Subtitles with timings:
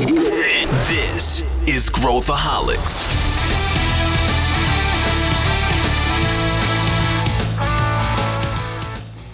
[0.00, 3.06] This is Growthaholics.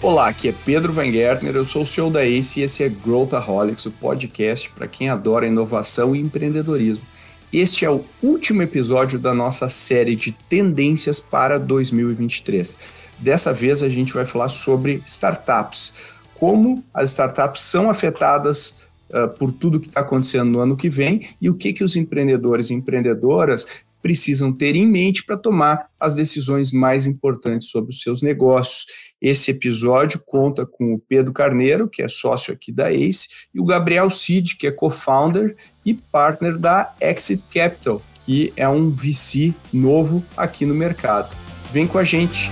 [0.01, 2.89] Olá, aqui é Pedro Van Gertner, eu sou o CEO da ACE e esse é
[2.89, 7.05] Growthaholics, o podcast para quem adora inovação e empreendedorismo.
[7.53, 12.77] Este é o último episódio da nossa série de tendências para 2023.
[13.17, 15.93] Dessa vez a gente vai falar sobre startups,
[16.35, 21.29] como as startups são afetadas uh, por tudo que está acontecendo no ano que vem
[21.41, 23.65] e o que, que os empreendedores e empreendedoras
[24.01, 28.85] precisam ter em mente para tomar as decisões mais importantes sobre os seus negócios.
[29.21, 33.65] Esse episódio conta com o Pedro Carneiro, que é sócio aqui da ACE, e o
[33.65, 35.55] Gabriel Cid, que é co-founder
[35.85, 41.35] e partner da Exit Capital, que é um VC novo aqui no mercado.
[41.71, 42.49] Vem com a gente!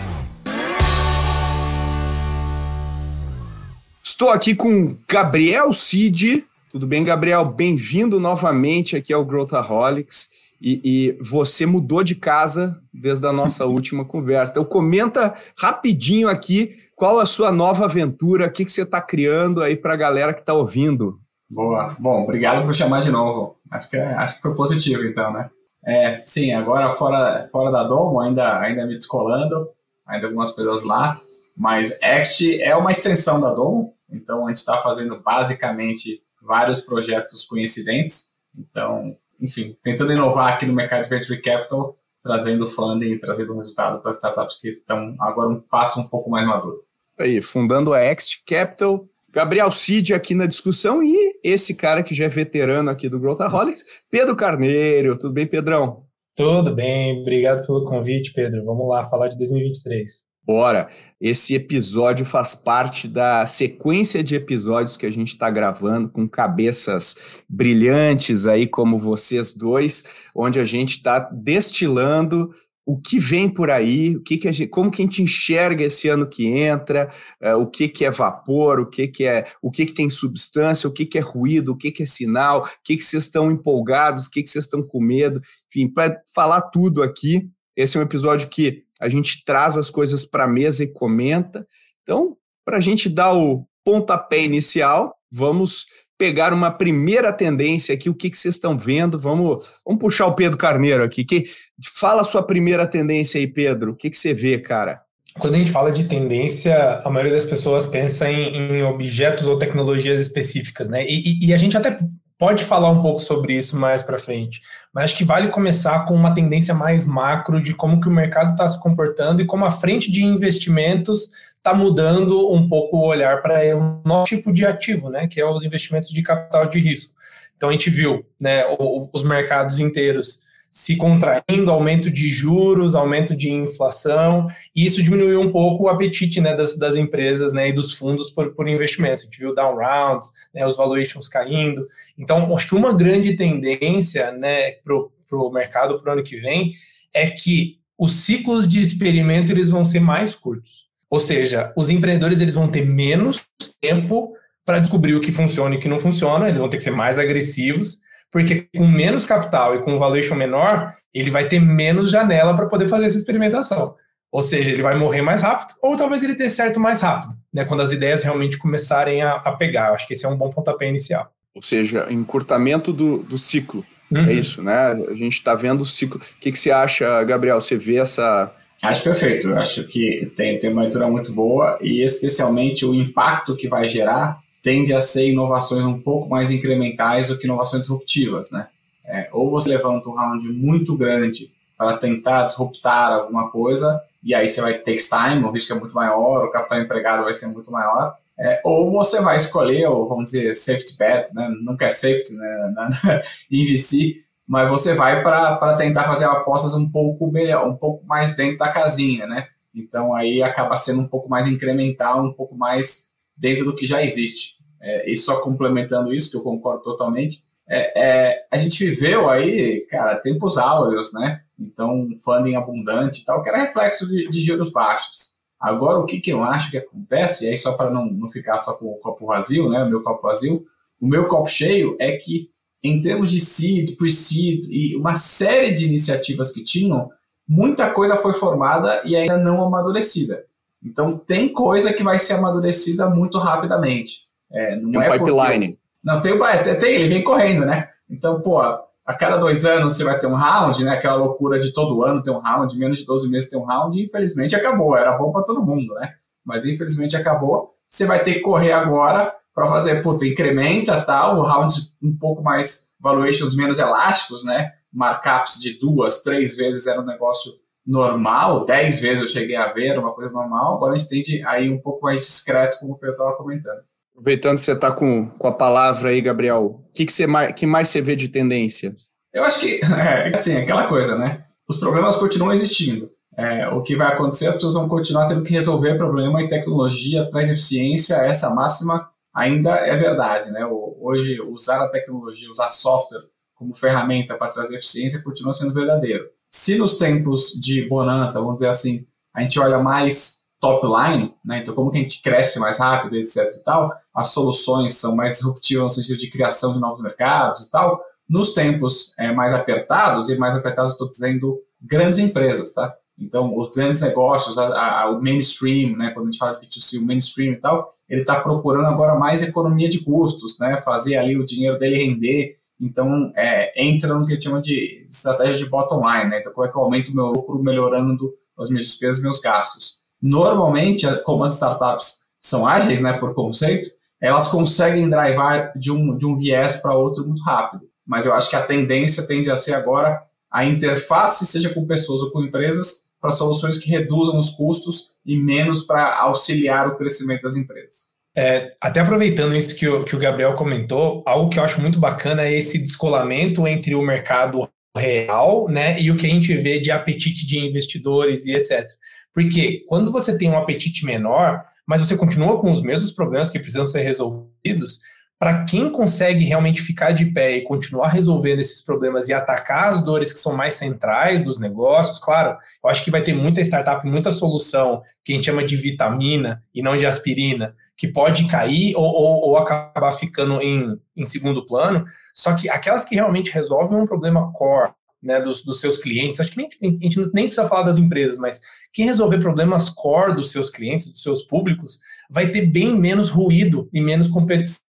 [4.15, 6.47] Estou aqui com Gabriel Cid.
[6.71, 7.43] Tudo bem, Gabriel?
[7.43, 10.29] Bem-vindo novamente aqui ao Growthaholics.
[10.61, 14.53] E, e, você mudou de casa desde a nossa última conversa.
[14.53, 19.61] Então, comenta rapidinho aqui qual a sua nova aventura, o que, que você está criando
[19.61, 21.19] aí para a galera que está ouvindo.
[21.49, 21.89] Boa.
[21.99, 23.57] Bom, obrigado por chamar de novo.
[23.69, 25.49] Acho que, acho que foi positivo, então, né?
[25.85, 29.67] É, sim, agora fora, fora da Domo, ainda, ainda me descolando,
[30.07, 31.19] ainda algumas pessoas lá,
[31.55, 37.45] mas Ext é uma extensão da Domo, então, a gente está fazendo basicamente vários projetos
[37.45, 38.35] coincidentes.
[38.57, 44.01] Então, enfim, tentando inovar aqui no mercado de venture capital, trazendo funding e trazendo resultado
[44.01, 46.83] para startups que estão agora um passo um pouco mais maduro.
[47.17, 52.25] Aí, fundando a Ext Capital, Gabriel Cid aqui na discussão e esse cara que já
[52.25, 55.17] é veterano aqui do Growthaholics, Pedro Carneiro.
[55.17, 56.05] Tudo bem, Pedrão?
[56.35, 58.65] Tudo bem, obrigado pelo convite, Pedro.
[58.65, 60.25] Vamos lá falar de 2023.
[60.45, 60.89] Bora!
[61.19, 67.43] Esse episódio faz parte da sequência de episódios que a gente está gravando com cabeças
[67.49, 72.51] brilhantes aí, como vocês dois, onde a gente está destilando
[72.85, 76.07] o que vem por aí, o que, que gente, como que a gente enxerga esse
[76.07, 77.09] ano que entra,
[77.41, 80.87] uh, o que, que é vapor, o que, que é o que, que tem substância,
[80.87, 83.51] o que, que é ruído, o que, que é sinal, o que, que vocês estão
[83.51, 87.49] empolgados, o que, que vocês estão com medo, enfim, para falar tudo aqui.
[87.75, 91.65] Esse é um episódio que a gente traz as coisas para a mesa e comenta.
[92.03, 95.85] Então, para a gente dar o pontapé inicial, vamos
[96.17, 99.19] pegar uma primeira tendência aqui, o que, que vocês estão vendo.
[99.19, 101.23] Vamos, vamos puxar o Pedro Carneiro aqui.
[101.23, 101.45] Que,
[101.93, 103.91] fala a sua primeira tendência aí, Pedro.
[103.91, 105.01] O que, que você vê, cara?
[105.37, 109.57] Quando a gente fala de tendência, a maioria das pessoas pensa em, em objetos ou
[109.57, 111.05] tecnologias específicas, né?
[111.05, 111.97] E, e, e a gente até
[112.37, 114.61] pode falar um pouco sobre isso mais para frente,
[114.93, 118.51] mas acho que vale começar com uma tendência mais macro de como que o mercado
[118.51, 123.41] está se comportando e como a frente de investimentos está mudando um pouco o olhar
[123.41, 127.13] para o nosso tipo de ativo, né, que é os investimentos de capital de risco.
[127.57, 128.63] Então a gente viu, né,
[129.11, 130.44] os mercados inteiros
[130.75, 136.41] se contraindo, aumento de juros, aumento de inflação, e isso diminuiu um pouco o apetite
[136.41, 139.21] né, das, das empresas né, e dos fundos por, por investimento.
[139.21, 141.87] A gente viu down rounds, né, os valuations caindo.
[142.17, 144.97] Então, acho que uma grande tendência né, para
[145.37, 146.73] o mercado para o ano que vem
[147.13, 150.89] é que os ciclos de experimento eles vão ser mais curtos.
[151.09, 153.45] Ou seja, os empreendedores eles vão ter menos
[153.79, 154.33] tempo
[154.65, 156.91] para descobrir o que funciona e o que não funciona, eles vão ter que ser
[156.91, 158.03] mais agressivos
[158.35, 162.65] porque com menos capital e com um valuation menor, ele vai ter menos janela para
[162.65, 163.95] poder fazer essa experimentação.
[164.29, 167.63] Ou seja, ele vai morrer mais rápido, ou talvez ele dê certo mais rápido, né?
[167.63, 169.87] Quando as ideias realmente começarem a, a pegar.
[169.87, 171.31] Eu acho que esse é um bom pontapé inicial.
[171.53, 173.85] Ou seja, encurtamento do, do ciclo.
[174.13, 174.25] É uhum.
[174.25, 174.75] É isso, né?
[175.09, 176.19] A gente está vendo o ciclo.
[176.19, 177.61] O que, que você acha, Gabriel?
[177.61, 178.53] Você vê essa.
[178.81, 179.53] Acho perfeito.
[179.53, 184.41] Acho que tem, tem uma leitura muito boa e especialmente o impacto que vai gerar
[184.65, 188.67] tende a ser inovações um pouco mais incrementais do que inovações disruptivas, né?
[189.05, 194.49] É, ou você levanta um round muito grande para tentar disruptar alguma coisa, e aí
[194.49, 197.71] você vai ter time, o risco é muito maior, o capital empregado vai ser muito
[197.71, 201.47] maior, é, ou você vai escolher, ou vamos dizer, safety bet, né?
[201.61, 202.89] nunca é safety né?
[203.51, 208.35] em VC, mas você vai para tentar fazer apostas um pouco melhor, um pouco mais
[208.35, 209.47] dentro da casinha, né?
[209.75, 214.01] Então aí acaba sendo um pouco mais incremental, um pouco mais dentro do que já
[214.01, 214.54] existe.
[214.85, 219.83] É, e só complementando isso, que eu concordo totalmente, é, é, a gente viveu aí,
[219.89, 221.41] cara, tempos áureos, né?
[221.59, 225.37] Então, funding abundante e tal, que era reflexo de, de juros baixos.
[225.59, 228.59] Agora, o que, que eu acho que acontece, e aí só para não, não ficar
[228.59, 229.83] só com o copo vazio, né?
[229.83, 230.63] O meu copo vazio,
[231.01, 232.51] o meu copo cheio é que,
[232.83, 237.09] em termos de seed, pre-seed e uma série de iniciativas que tinham,
[237.47, 240.45] muita coisa foi formada e ainda não amadurecida.
[240.83, 244.24] Então, tem coisa que vai ser amadurecida muito rapidamente.
[244.55, 245.67] É, não tem é pipeline.
[245.67, 245.85] Porque...
[246.03, 247.89] Não, tem o tem, ele vem correndo, né?
[248.09, 248.61] Então, pô,
[249.05, 250.91] a cada dois anos você vai ter um round, né?
[250.91, 253.99] Aquela loucura de todo ano ter um round, menos de 12 meses ter um round,
[253.99, 254.97] e infelizmente acabou.
[254.97, 256.13] Era bom para todo mundo, né?
[256.43, 257.75] Mas infelizmente acabou.
[257.87, 262.93] Você vai ter que correr agora para fazer, puta, incrementa tal, rounds um pouco mais,
[262.99, 264.73] valuations menos elásticos, né?
[264.91, 267.51] Markups de duas, três vezes era um negócio
[267.85, 270.75] normal, dez vezes eu cheguei a ver, uma coisa normal.
[270.75, 273.83] Agora a gente tende aí um pouco mais discreto, como o Pedro estava comentando.
[274.15, 277.53] Aproveitando que você está com, com a palavra aí, Gabriel, o que, que, você mais,
[277.53, 278.95] que mais você vê de tendência?
[279.33, 281.43] Eu acho que, é, assim, aquela coisa, né?
[281.67, 283.11] Os problemas continuam existindo.
[283.37, 287.29] É, o que vai acontecer, as pessoas vão continuar tendo que resolver problema e tecnologia
[287.29, 290.65] traz eficiência, essa máxima ainda é verdade, né?
[290.65, 296.29] Hoje, usar a tecnologia, usar software como ferramenta para trazer eficiência continua sendo verdadeiro.
[296.47, 301.59] Se nos tempos de bonança, vamos dizer assim, a gente olha mais top line, né?
[301.59, 305.33] Então, como que a gente cresce mais rápido, etc e tal, as soluções são mais
[305.33, 308.01] disruptivas no sentido de criação de novos mercados e tal.
[308.27, 312.95] Nos tempos é, mais apertados, e mais apertados estou dizendo grandes empresas, tá?
[313.17, 317.01] Então, os grandes negócios, a, a, o mainstream, né, quando a gente fala de B2C,
[317.01, 321.37] o mainstream e tal, ele está procurando agora mais economia de custos, né, fazer ali
[321.37, 322.57] o dinheiro dele render.
[322.81, 326.39] Então, é, entra no que a gente chama de estratégia de bottom line, né?
[326.39, 330.04] Então, como é que eu aumento o meu lucro melhorando as minhas despesas meus gastos?
[330.27, 333.87] Normalmente, como as startups são ágeis, né, por conceito,
[334.19, 337.83] elas conseguem drivar de um, de um viés para outro muito rápido.
[338.03, 340.19] Mas eu acho que a tendência tende a ser agora
[340.51, 345.37] a interface, seja com pessoas ou com empresas, para soluções que reduzam os custos e
[345.37, 348.15] menos para auxiliar o crescimento das empresas.
[348.35, 351.99] É, até aproveitando isso que o, que o Gabriel comentou, algo que eu acho muito
[351.99, 354.67] bacana é esse descolamento entre o mercado
[354.97, 358.89] real né, e o que a gente vê de apetite de investidores e etc.
[359.35, 363.59] Porque quando você tem um apetite menor, mas você continua com os mesmos problemas que
[363.59, 365.01] precisam ser resolvidos,
[365.37, 370.01] para quem consegue realmente ficar de pé e continuar resolvendo esses problemas e atacar as
[370.01, 374.07] dores que são mais centrais dos negócios, claro, eu acho que vai ter muita startup,
[374.07, 378.95] muita solução que a gente chama de vitamina e não de aspirina, que pode cair
[378.95, 383.99] ou, ou, ou acabar ficando em, em segundo plano, só que aquelas que realmente resolvem
[383.99, 384.93] um problema core,
[385.25, 388.37] né, dos, dos, seus clientes, acho que nem, a gente nem precisa falar das empresas,
[388.37, 388.61] mas
[388.93, 391.99] quem resolver problemas core dos seus clientes, dos seus públicos,
[392.29, 394.85] vai ter bem menos ruído e menos competição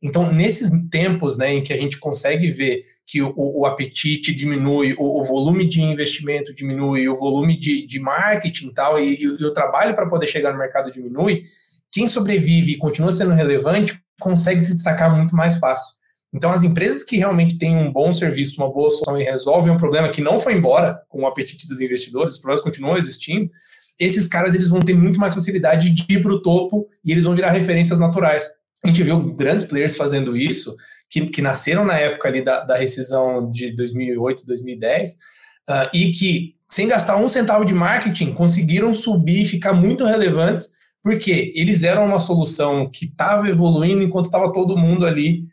[0.00, 4.94] então, nesses tempos né, em que a gente consegue ver que o, o apetite diminui,
[4.94, 9.44] o, o, volume de investimento diminui, o volume de, de marketing tal, e, e, e
[9.44, 11.42] o trabalho para poder chegar no mercado diminui,
[11.90, 15.96] quem sobrevive e continua sendo relevante consegue se destacar muito mais fácil.
[16.32, 19.76] Então, as empresas que realmente têm um bom serviço, uma boa solução e resolvem um
[19.76, 23.50] problema que não foi embora com o apetite dos investidores, os problemas continuam existindo,
[24.00, 27.24] esses caras eles vão ter muito mais facilidade de ir para o topo e eles
[27.24, 28.44] vão virar referências naturais.
[28.82, 30.74] A gente viu grandes players fazendo isso,
[31.08, 35.14] que, que nasceram na época ali da, da rescisão de 2008, 2010, uh,
[35.92, 40.70] e que, sem gastar um centavo de marketing, conseguiram subir e ficar muito relevantes,
[41.02, 45.51] porque eles eram uma solução que estava evoluindo enquanto estava todo mundo ali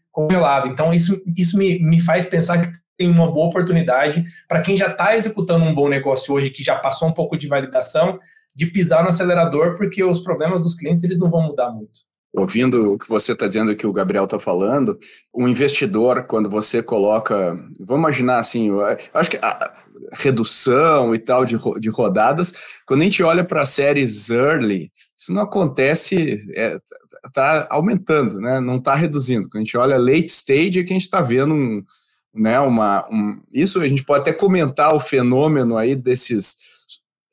[0.67, 4.87] Então, isso, isso me, me faz pensar que tem uma boa oportunidade para quem já
[4.87, 8.19] está executando um bom negócio hoje, que já passou um pouco de validação,
[8.53, 12.01] de pisar no acelerador, porque os problemas dos clientes eles não vão mudar muito.
[12.33, 14.99] Ouvindo o que você está dizendo e que o Gabriel está falando,
[15.33, 18.69] um investidor, quando você coloca, vamos imaginar assim,
[19.13, 19.39] acho que
[20.13, 22.53] redução e tal de, de rodadas,
[22.85, 26.79] quando a gente olha para séries early, isso não acontece, é,
[27.33, 28.59] tá aumentando, né?
[28.59, 29.49] não está reduzindo.
[29.49, 31.83] Quando a gente olha late stage, é que a gente está vendo um,
[32.33, 36.55] né, uma, um, isso a gente pode até comentar o fenômeno aí desses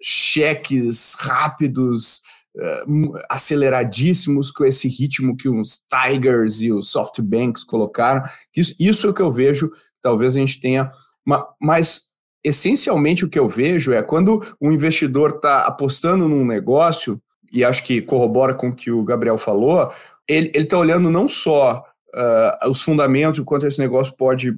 [0.02, 2.22] cheques rápidos,
[2.56, 8.22] uh, aceleradíssimos com esse ritmo que os Tigers e os Softbanks colocaram.
[8.54, 9.70] Isso, isso é o que eu vejo,
[10.02, 10.90] talvez a gente tenha.
[11.24, 12.05] Uma, mas
[12.46, 17.20] essencialmente o que eu vejo é quando o investidor está apostando num negócio,
[17.52, 19.92] e acho que corrobora com o que o Gabriel falou,
[20.28, 21.84] ele está olhando não só
[22.14, 24.56] uh, os fundamentos, o quanto esse negócio pode,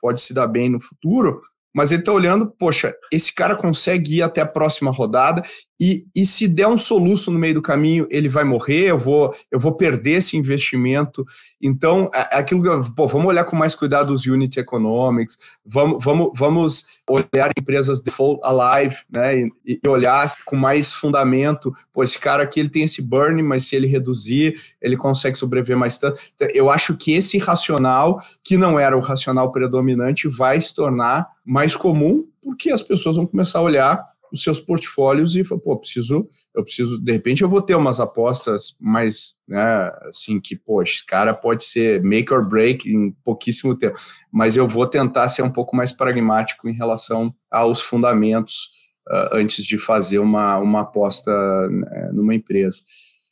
[0.00, 1.40] pode se dar bem no futuro,
[1.74, 5.42] mas ele está olhando, poxa, esse cara consegue ir até a próxima rodada
[5.80, 9.34] e, e se der um soluço no meio do caminho, ele vai morrer, eu vou,
[9.50, 11.24] eu vou perder esse investimento.
[11.60, 16.04] Então, é, é aquilo que, pô, vamos olhar com mais cuidado os unit economics, vamos,
[16.04, 22.18] vamos, vamos olhar empresas default alive, né, e, e, olhar com mais fundamento, pô, esse
[22.18, 26.20] cara aqui ele tem esse burn, mas se ele reduzir, ele consegue sobreviver mais tanto.
[26.34, 31.26] Então, eu acho que esse racional, que não era o racional predominante, vai se tornar
[31.50, 35.76] mais comum, porque as pessoas vão começar a olhar os seus portfólios e falar, pô,
[35.76, 40.92] preciso, eu preciso, de repente eu vou ter umas apostas mais, né, assim, que, poxa,
[40.92, 43.98] esse cara pode ser make or break em pouquíssimo tempo,
[44.32, 48.68] mas eu vou tentar ser um pouco mais pragmático em relação aos fundamentos
[49.08, 51.32] uh, antes de fazer uma, uma aposta
[51.68, 52.80] né, numa empresa.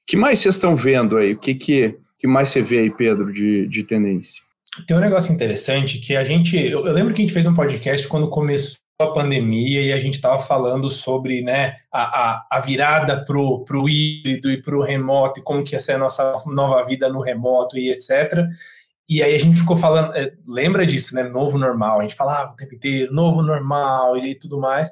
[0.05, 1.35] que mais vocês estão vendo aí?
[1.35, 4.43] O que, que, que mais você vê aí, Pedro, de, de tendência?
[4.87, 6.57] Tem um negócio interessante que a gente.
[6.57, 9.99] Eu, eu lembro que a gente fez um podcast quando começou a pandemia e a
[9.99, 14.83] gente estava falando sobre né, a, a, a virada para o híbrido e para o
[14.83, 18.45] remoto e como que ia ser a nossa nova vida no remoto e etc.
[19.09, 21.23] E aí a gente ficou falando, é, lembra disso, né?
[21.23, 22.01] Novo normal.
[22.01, 24.91] A gente falava o tempo inteiro, novo normal e tudo mais.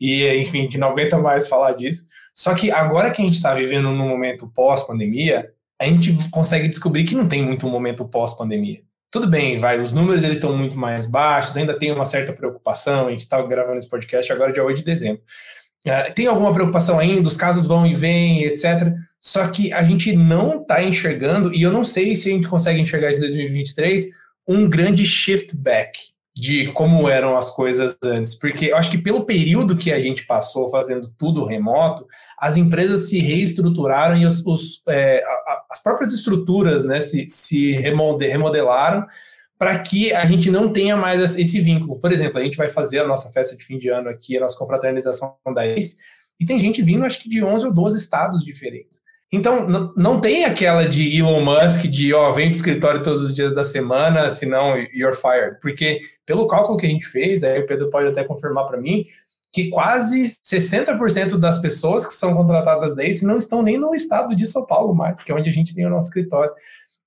[0.00, 2.04] E, enfim, a gente não aguenta mais falar disso.
[2.34, 7.04] Só que agora que a gente está vivendo num momento pós-pandemia, a gente consegue descobrir
[7.04, 8.82] que não tem muito um momento pós-pandemia.
[9.16, 13.06] Tudo bem, vai, os números eles estão muito mais baixos, ainda tem uma certa preocupação,
[13.06, 15.22] a gente está gravando esse podcast agora dia 8 de dezembro.
[15.86, 18.92] Uh, tem alguma preocupação ainda, os casos vão e vêm, etc.
[19.18, 22.78] Só que a gente não está enxergando, e eu não sei se a gente consegue
[22.78, 24.04] enxergar isso em 2023,
[24.46, 25.98] um grande shift back
[26.36, 30.26] de como eram as coisas antes, porque eu acho que pelo período que a gente
[30.26, 32.06] passou fazendo tudo remoto,
[32.38, 35.24] as empresas se reestruturaram e os, os é,
[35.76, 39.06] as próprias estruturas né, se, se remodelaram
[39.58, 41.98] para que a gente não tenha mais esse vínculo.
[41.98, 44.40] Por exemplo, a gente vai fazer a nossa festa de fim de ano aqui, a
[44.40, 45.96] nossa confraternização da ACE,
[46.38, 49.00] e tem gente vindo, acho que de 11 ou 12 estados diferentes.
[49.32, 53.52] Então, não tem aquela de Elon Musk de, ó, vem pro escritório todos os dias
[53.52, 55.58] da semana, senão you're fired.
[55.60, 59.04] Porque, pelo cálculo que a gente fez, aí o Pedro pode até confirmar para mim,
[59.56, 64.36] que quase 60% das pessoas que são contratadas da ACE não estão nem no estado
[64.36, 66.52] de São Paulo mais, que é onde a gente tem o nosso escritório.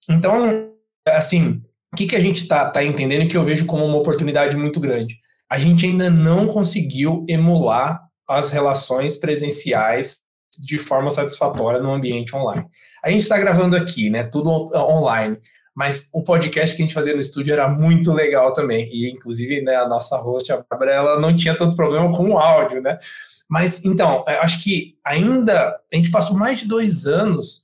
[0.10, 0.68] Então,
[1.08, 1.62] assim,
[1.94, 4.80] o que, que a gente está tá entendendo que eu vejo como uma oportunidade muito
[4.80, 5.16] grande?
[5.48, 10.22] A gente ainda não conseguiu emular as relações presenciais
[10.66, 12.66] de forma satisfatória no ambiente online.
[13.06, 14.24] A gente está gravando aqui, né?
[14.24, 15.38] Tudo online.
[15.80, 18.90] Mas o podcast que a gente fazia no estúdio era muito legal também.
[18.92, 22.38] E, inclusive, né, a nossa host, a Bárbara, ela não tinha tanto problema com o
[22.38, 23.00] áudio, né?
[23.48, 27.62] Mas, então, acho que ainda a gente passou mais de dois anos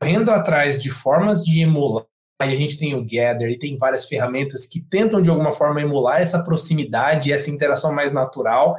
[0.00, 2.04] correndo atrás de formas de emular.
[2.40, 5.82] Aí a gente tem o Gather e tem várias ferramentas que tentam, de alguma forma,
[5.82, 8.76] emular essa proximidade, essa interação mais natural,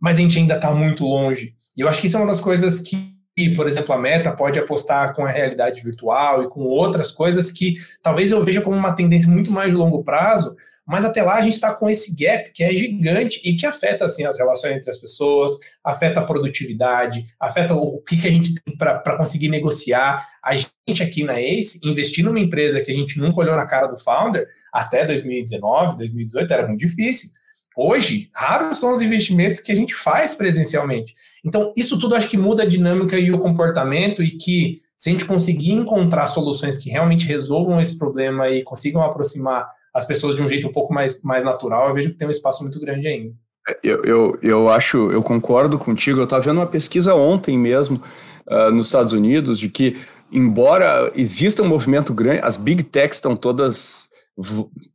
[0.00, 1.52] mas a gente ainda está muito longe.
[1.76, 2.96] E eu acho que isso é uma das coisas que,
[3.48, 7.76] por exemplo, a Meta pode apostar com a realidade virtual e com outras coisas que
[8.02, 10.54] talvez eu veja como uma tendência muito mais de longo prazo,
[10.86, 14.04] mas até lá a gente está com esse gap que é gigante e que afeta
[14.04, 15.52] assim as relações entre as pessoas,
[15.84, 20.28] afeta a produtividade, afeta o que, que a gente tem para conseguir negociar.
[20.44, 23.86] A gente aqui na Ace, investir numa empresa que a gente nunca olhou na cara
[23.86, 27.30] do founder até 2019, 2018 era muito difícil.
[27.76, 31.14] Hoje, raros são os investimentos que a gente faz presencialmente.
[31.44, 35.12] Então, isso tudo acho que muda a dinâmica e o comportamento e que se a
[35.12, 40.42] gente conseguir encontrar soluções que realmente resolvam esse problema e consigam aproximar as pessoas de
[40.42, 43.08] um jeito um pouco mais, mais natural, eu vejo que tem um espaço muito grande
[43.08, 43.34] ainda.
[43.68, 46.20] É, eu, eu, eu acho, eu concordo contigo.
[46.20, 47.96] Eu estava vendo uma pesquisa ontem mesmo
[48.46, 49.96] uh, nos Estados Unidos de que,
[50.30, 54.08] embora exista um movimento grande, as big techs estão todas,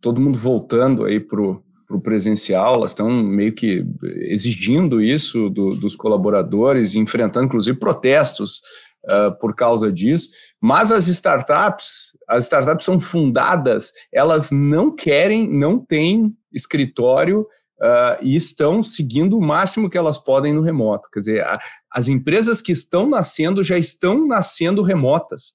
[0.02, 1.42] todo mundo voltando aí para
[1.88, 3.86] para o presencial, elas estão meio que
[4.30, 8.62] exigindo isso do, dos colaboradores, enfrentando inclusive protestos
[9.06, 10.30] uh, por causa disso.
[10.60, 18.36] Mas as startups, as startups são fundadas, elas não querem, não têm escritório uh, e
[18.36, 21.10] estão seguindo o máximo que elas podem no remoto.
[21.12, 21.60] Quer dizer, a,
[21.92, 25.54] as empresas que estão nascendo já estão nascendo remotas.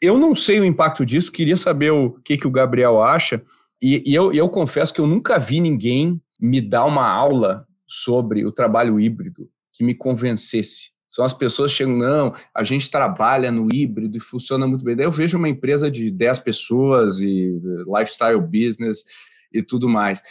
[0.00, 3.42] Eu não sei o impacto disso, queria saber o que, que o Gabriel acha.
[3.84, 8.46] E, e eu, eu confesso que eu nunca vi ninguém me dar uma aula sobre
[8.46, 10.92] o trabalho híbrido que me convencesse.
[11.06, 14.96] São as pessoas que chegam, não, a gente trabalha no híbrido e funciona muito bem.
[14.96, 19.04] Daí eu vejo uma empresa de 10 pessoas e lifestyle business
[19.52, 20.22] e tudo mais.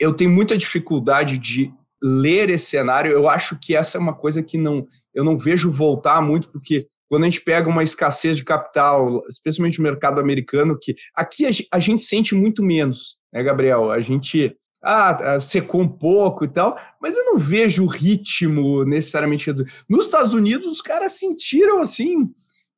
[0.00, 3.12] Eu tenho muita dificuldade de ler esse cenário.
[3.12, 6.88] Eu acho que essa é uma coisa que não eu não vejo voltar muito, porque
[7.08, 11.78] quando a gente pega uma escassez de capital, especialmente no mercado americano, que aqui a,
[11.78, 13.90] gente sente muito menos, né, Gabriel?
[13.90, 18.84] A gente ah, ah, secou um pouco e tal, mas eu não vejo o ritmo
[18.84, 19.70] necessariamente reduzido.
[19.88, 22.30] Nos Estados Unidos, os caras sentiram assim.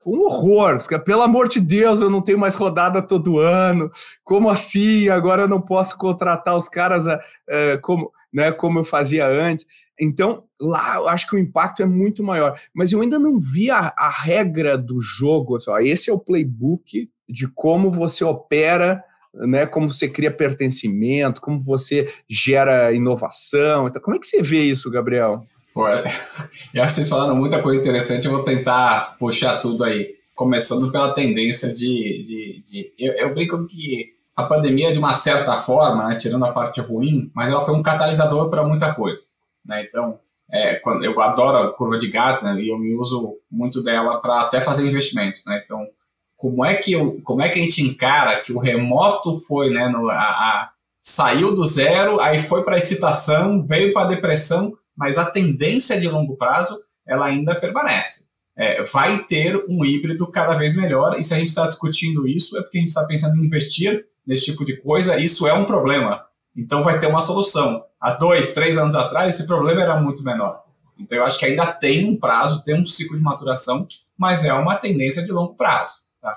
[0.06, 0.78] Um horror.
[1.04, 3.90] Pelo amor de Deus, eu não tenho mais rodada todo ano.
[4.25, 5.10] Como assim?
[5.10, 9.66] Agora eu não posso contratar os caras uh, como, né, como eu fazia antes.
[10.00, 12.58] Então, lá eu acho que o impacto é muito maior.
[12.75, 15.56] Mas eu ainda não vi a, a regra do jogo.
[15.56, 19.02] Assim, ó, esse é o playbook de como você opera,
[19.34, 23.87] né, como você cria pertencimento, como você gera inovação.
[23.87, 25.42] Então, como é que você vê isso, Gabriel?
[25.72, 26.14] Pô, eu acho
[26.72, 30.18] que vocês falaram muita coisa interessante, eu vou tentar puxar tudo aí.
[30.34, 32.22] Começando pela tendência de.
[32.22, 36.52] de, de eu, eu brinco que a pandemia, de uma certa forma, né, tirando a
[36.52, 39.20] parte ruim, mas ela foi um catalisador para muita coisa.
[39.64, 39.85] Né?
[39.88, 40.18] Então,
[40.50, 44.42] é, quando, eu adoro a curva de Gartner e eu me uso muito dela para
[44.42, 45.44] até fazer investimentos.
[45.47, 45.61] Né?
[45.64, 45.87] Então,
[46.37, 49.88] como é, que eu, como é que a gente encara que o remoto foi, né,
[49.88, 50.70] no, a, a
[51.02, 55.99] saiu do zero, aí foi para a excitação, veio para a depressão, mas a tendência
[55.99, 58.30] de longo prazo ela ainda permanece
[58.61, 62.59] é, vai ter um híbrido cada vez melhor, e se a gente está discutindo isso,
[62.59, 65.64] é porque a gente está pensando em investir nesse tipo de coisa, isso é um
[65.64, 66.25] problema.
[66.56, 67.84] Então vai ter uma solução.
[68.00, 70.62] Há dois, três anos atrás, esse problema era muito menor.
[70.96, 74.52] Então eu acho que ainda tem um prazo, tem um ciclo de maturação, mas é
[74.52, 75.94] uma tendência de longo prazo.
[76.22, 76.32] Tá?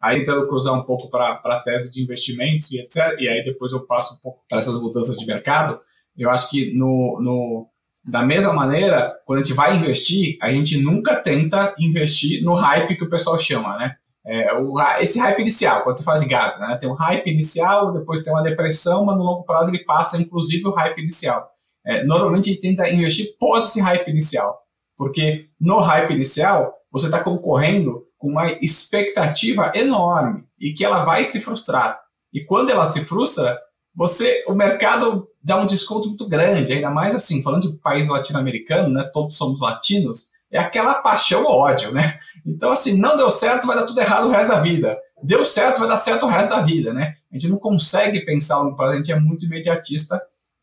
[0.00, 3.14] Aí tentando cruzar um pouco para a tese de investimentos e etc.
[3.18, 5.78] E aí depois eu passo um pouco para essas mudanças de mercado.
[6.16, 7.68] Eu acho que no, no,
[8.02, 12.96] da mesma maneira, quando a gente vai investir, a gente nunca tenta investir no hype
[12.96, 13.96] que o pessoal chama, né?
[14.26, 16.76] É, o, esse hype inicial, quando você fala de gato, né?
[16.80, 20.66] Tem um hype inicial, depois tem uma depressão, mas no longo prazo ele passa, inclusive,
[20.66, 21.50] o hype inicial.
[21.86, 24.58] É, normalmente a gente tenta investir pós esse hype inicial,
[24.96, 31.24] porque no hype inicial você está concorrendo com uma expectativa enorme e que ela vai
[31.24, 32.00] se frustrar.
[32.32, 33.60] E quando ela se frustra,
[33.94, 38.88] você, o mercado dá um desconto muito grande, ainda mais assim, falando de país latino-americano,
[38.88, 39.08] né?
[39.12, 42.16] Todos somos latinos, é aquela paixão ou ódio, né?
[42.46, 44.96] Então, assim, não deu certo, vai dar tudo errado o resto da vida.
[45.20, 47.14] Deu certo, vai dar certo o resto da vida, né?
[47.32, 50.22] A gente não consegue pensar no prazo, a gente é muito imediatista.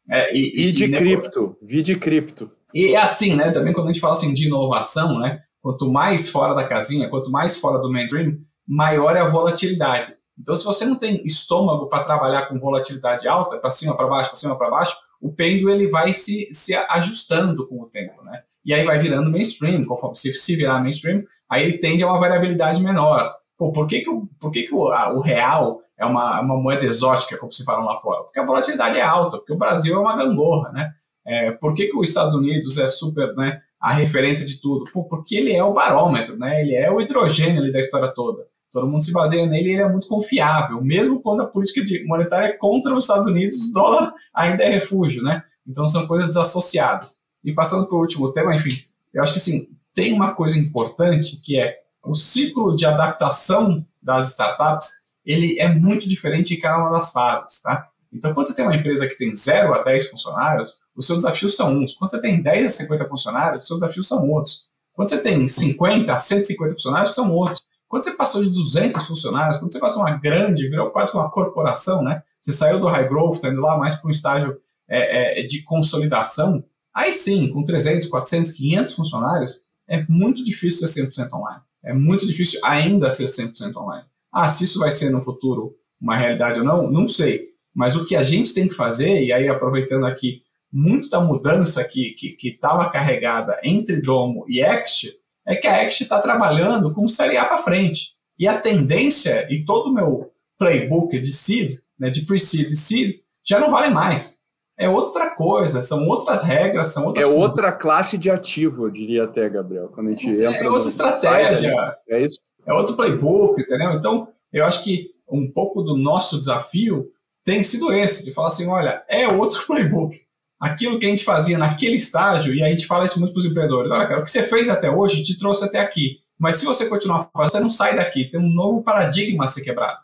[0.09, 2.49] É, e, e, de e, cripto, vi de cripto.
[2.73, 3.51] E é assim, né?
[3.51, 5.41] Também quando a gente fala assim de inovação, né?
[5.61, 10.13] Quanto mais fora da casinha, quanto mais fora do mainstream, maior é a volatilidade.
[10.39, 14.29] Então, se você não tem estômago para trabalhar com volatilidade alta, para cima, para baixo,
[14.29, 18.41] para cima, para baixo, o pêndulo ele vai se, se ajustando com o tempo, né?
[18.65, 22.19] E aí vai virando mainstream, conforme se, se virar mainstream, aí ele tende a uma
[22.19, 23.33] variabilidade menor.
[23.57, 26.57] Pô, por que, que, o, por que, que o, a, o real é uma, uma
[26.57, 28.23] moeda exótica, como se fala lá fora?
[28.23, 30.91] Porque a volatilidade é alta, porque o Brasil é uma gangorra, né?
[31.25, 34.85] É, por que, que os Estados Unidos é super, né, a referência de tudo?
[34.91, 36.61] Pô, porque ele é o barômetro, né?
[36.61, 38.47] Ele é o hidrogênio da história toda.
[38.71, 40.81] Todo mundo se baseia nele e ele é muito confiável.
[40.81, 45.21] Mesmo quando a política monetária é contra os Estados Unidos, o dólar ainda é refúgio,
[45.21, 45.43] né?
[45.67, 47.21] Então são coisas desassociadas.
[47.43, 48.71] E passando para o último tema, enfim,
[49.13, 54.31] eu acho que assim, tem uma coisa importante que é o ciclo de adaptação das
[54.31, 54.89] startups,
[55.25, 57.87] ele é muito diferente em cada uma das fases, tá?
[58.11, 61.55] Então, quando você tem uma empresa que tem 0 a 10 funcionários, os seus desafios
[61.55, 61.93] são uns.
[61.93, 64.67] Quando você tem 10 a 50 funcionários, os seus desafios são outros.
[64.93, 67.63] Quando você tem 50 a 150 funcionários, são outros.
[67.87, 72.03] Quando você passou de 200 funcionários, quando você passou uma grande, virou quase uma corporação,
[72.03, 72.21] né?
[72.39, 74.57] Você saiu do high growth, está indo lá mais para um estágio
[74.89, 76.63] é, é, de consolidação.
[76.93, 81.61] Aí sim, com 300, 400, 500 funcionários, é muito difícil ser 100% online.
[81.83, 84.05] É muito difícil ainda ser 100% online.
[84.31, 87.49] Ah, se isso vai ser no futuro uma realidade ou não, não sei.
[87.73, 91.83] Mas o que a gente tem que fazer, e aí aproveitando aqui muito da mudança
[91.83, 95.11] que estava carregada entre Domo e Ext,
[95.45, 98.11] é que a Act está trabalhando com Série A para frente.
[98.37, 103.15] E a tendência, e todo o meu playbook de seed, né, de pre-seed e seed,
[103.43, 104.40] já não vale mais.
[104.81, 107.23] É outra coisa, são outras regras, são outras.
[107.23, 110.65] É outra classe de ativo, eu diria até, Gabriel, quando a gente é, entra.
[110.65, 111.97] É outra estratégia.
[112.09, 112.39] é isso.
[112.65, 113.91] É outro playbook, entendeu?
[113.91, 117.09] Então, eu acho que um pouco do nosso desafio
[117.43, 120.15] tem sido esse, de falar assim: olha, é outro playbook
[120.61, 123.45] aquilo que a gente fazia naquele estágio, e a gente fala isso muito para os
[123.45, 126.19] empreendedores: olha, cara, o que você fez até hoje te trouxe até aqui.
[126.39, 129.63] Mas se você continuar fazendo, você não sai daqui, tem um novo paradigma a ser
[129.63, 129.99] quebrado.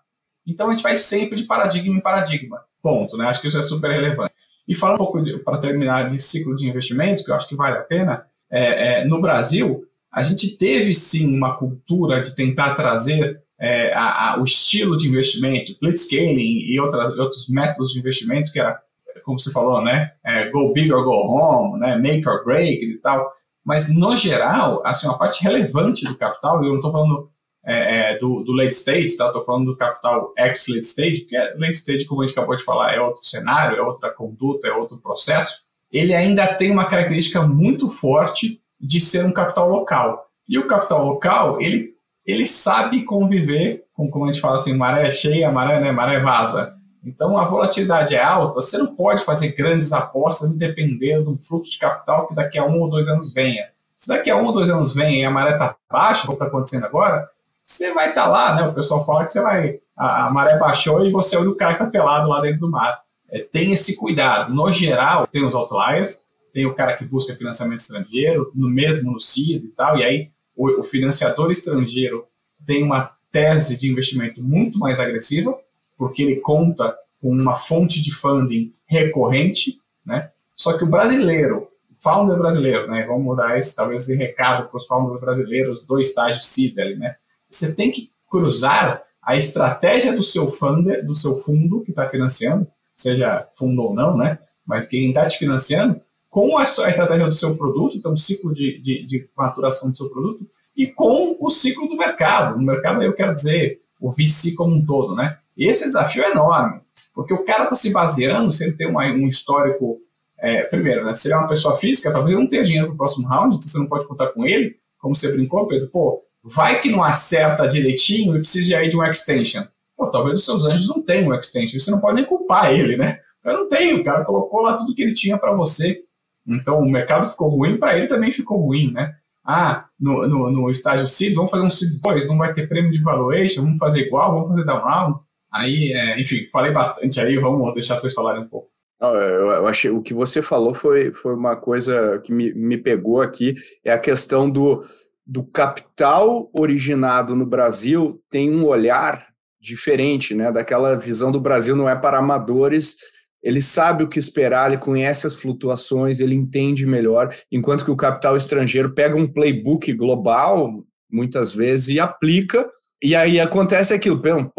[0.46, 2.64] Então a gente vai sempre de paradigma em paradigma.
[2.82, 3.26] Ponto, né?
[3.26, 4.36] Acho que isso é super relevante.
[4.68, 7.78] E falando um pouco, para terminar, de ciclo de investimentos, que eu acho que vale
[7.78, 13.42] a pena, é, é, no Brasil, a gente teve sim uma cultura de tentar trazer
[13.60, 18.60] é, a, a, o estilo de investimento, blitzscaling e outra, outros métodos de investimento, que
[18.60, 18.80] era
[19.24, 20.14] como você falou, né?
[20.24, 21.98] É, go big or go home, né?
[21.98, 23.30] Make or break e tal.
[23.64, 27.30] Mas, no geral, assim, uma parte relevante do capital, eu não estou falando
[27.68, 29.28] é, é, do, do, late stage, tá?
[29.28, 32.94] Estou falando do capital ex-late stage, porque late stage, como a gente acabou de falar,
[32.94, 35.68] é outro cenário, é outra conduta, é outro processo.
[35.92, 40.28] Ele ainda tem uma característica muito forte de ser um capital local.
[40.48, 41.94] E o capital local, ele,
[42.26, 46.74] ele sabe conviver com, como a gente fala assim, maré cheia, maré, né, maré vaza.
[47.04, 51.72] Então, a volatilidade é alta, você não pode fazer grandes apostas e depender do fluxo
[51.72, 53.66] de capital que daqui a um ou dois anos venha.
[53.96, 56.46] Se daqui a um ou dois anos vem e a maré está baixa, como está
[56.46, 57.28] acontecendo agora,
[57.68, 58.66] você vai estar tá lá, né?
[58.66, 59.80] O pessoal fala que você vai.
[59.96, 62.72] A, a maré baixou e você é o cara que está pelado lá dentro do
[62.72, 63.02] mar.
[63.30, 64.54] É, tem esse cuidado.
[64.54, 69.20] No geral, tem os outliers, tem o cara que busca financiamento estrangeiro, no mesmo no
[69.20, 72.26] CID e tal, e aí o, o financiador estrangeiro
[72.66, 75.54] tem uma tese de investimento muito mais agressiva,
[75.98, 80.32] porque ele conta com uma fonte de funding recorrente, né?
[80.56, 83.06] Só que o brasileiro, founder brasileiro, né?
[83.06, 86.42] Vamos mudar esse, talvez esse recado para os founders brasileiros do estágio
[86.80, 87.18] ali, né?
[87.58, 92.68] Você tem que cruzar a estratégia do seu funder, do seu fundo que está financiando,
[92.94, 94.38] seja fundo ou não, né?
[94.66, 98.54] Mas quem está te financiando, com a, a, estratégia do seu produto, então o ciclo
[98.54, 102.58] de, de, de maturação do seu produto, e com o ciclo do mercado.
[102.58, 105.40] No mercado, eu quero dizer, o VC como um todo, né?
[105.58, 106.82] Esse desafio é enorme,
[107.16, 110.00] porque o cara está se baseando, se ele tem uma, um histórico.
[110.40, 112.94] É, primeiro, né, se ele é uma pessoa física, talvez ele não tenha dinheiro para
[112.94, 115.90] o próximo round, então você não pode contar com ele, como você brincou, Pedro.
[115.90, 119.64] Pô, vai que não acerta direitinho e precisa aí de um extension.
[119.96, 122.98] Pô, talvez os seus anjos não tenham um extension, você não pode nem culpar ele,
[122.98, 123.20] né?
[123.44, 126.02] Eu não tenho, o cara colocou lá tudo que ele tinha para você.
[126.46, 129.16] Então o mercado ficou ruim, para ele também ficou ruim, né?
[129.48, 132.92] ah, no, no, no estágio seed, vamos fazer um seed 2, não vai ter prêmio
[132.92, 135.20] de valuation, vamos fazer igual, vamos fazer down round.
[135.50, 138.68] Aí, é, enfim, falei bastante aí, vamos deixar vocês falarem um pouco.
[139.00, 143.56] Eu achei o que você falou foi, foi uma coisa que me, me pegou aqui,
[143.86, 144.82] é a questão do,
[145.28, 149.28] do capital originado no Brasil tem um olhar
[149.60, 150.52] diferente, né?
[150.52, 152.96] Daquela visão do Brasil não é para amadores,
[153.44, 157.96] ele sabe o que esperar, ele conhece as flutuações, ele entende melhor, enquanto que o
[157.96, 162.70] capital estrangeiro pega um playbook global, muitas vezes, e aplica,
[163.04, 164.50] e aí acontece aquilo, pelo,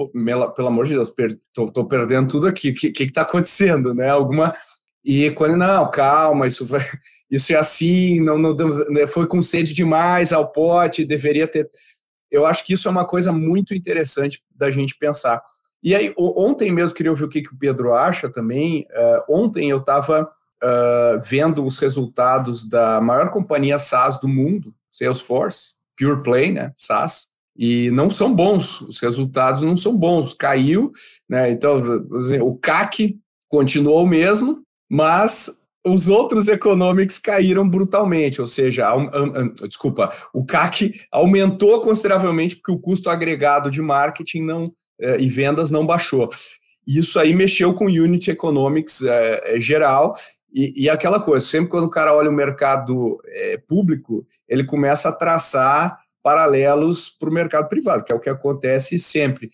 [0.55, 1.13] pelo amor de Deus,
[1.57, 4.11] estou perdendo tudo aqui, o que está acontecendo, né?
[4.11, 4.55] Alguma...
[5.05, 6.81] E quando, não, calma, isso, vai,
[7.31, 8.55] isso é assim, não, não,
[8.91, 11.69] né, foi com sede demais ao pote, deveria ter...
[12.31, 15.43] Eu acho que isso é uma coisa muito interessante da gente pensar.
[15.83, 18.87] E aí, ontem mesmo, queria ouvir o que, que o Pedro acha também.
[18.91, 20.29] Uh, ontem eu estava
[20.63, 27.29] uh, vendo os resultados da maior companhia SaaS do mundo, Salesforce, Pure Play, né, SaaS,
[27.59, 30.93] e não são bons, os resultados não são bons, caiu,
[31.29, 31.81] né, então
[32.43, 35.51] o CAC continuou o mesmo, mas
[35.85, 42.57] os outros economics caíram brutalmente, ou seja, um, um, um, desculpa, o CAC aumentou consideravelmente
[42.57, 46.29] porque o custo agregado de marketing não é, e vendas não baixou.
[46.87, 50.15] Isso aí mexeu com unit economics é, é, geral
[50.53, 55.11] e, e, aquela coisa, sempre quando o cara olha o mercado é, público, ele começa
[55.11, 59.51] a traçar paralelos para o mercado privado, que é o que acontece sempre.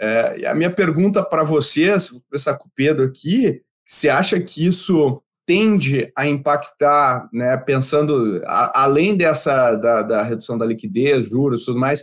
[0.00, 4.40] É, e a minha pergunta para vocês, vou começar com o Pedro aqui, você acha
[4.40, 11.26] que isso tende a impactar, né, pensando a, além dessa da, da, redução da liquidez,
[11.26, 12.02] juros, tudo mais,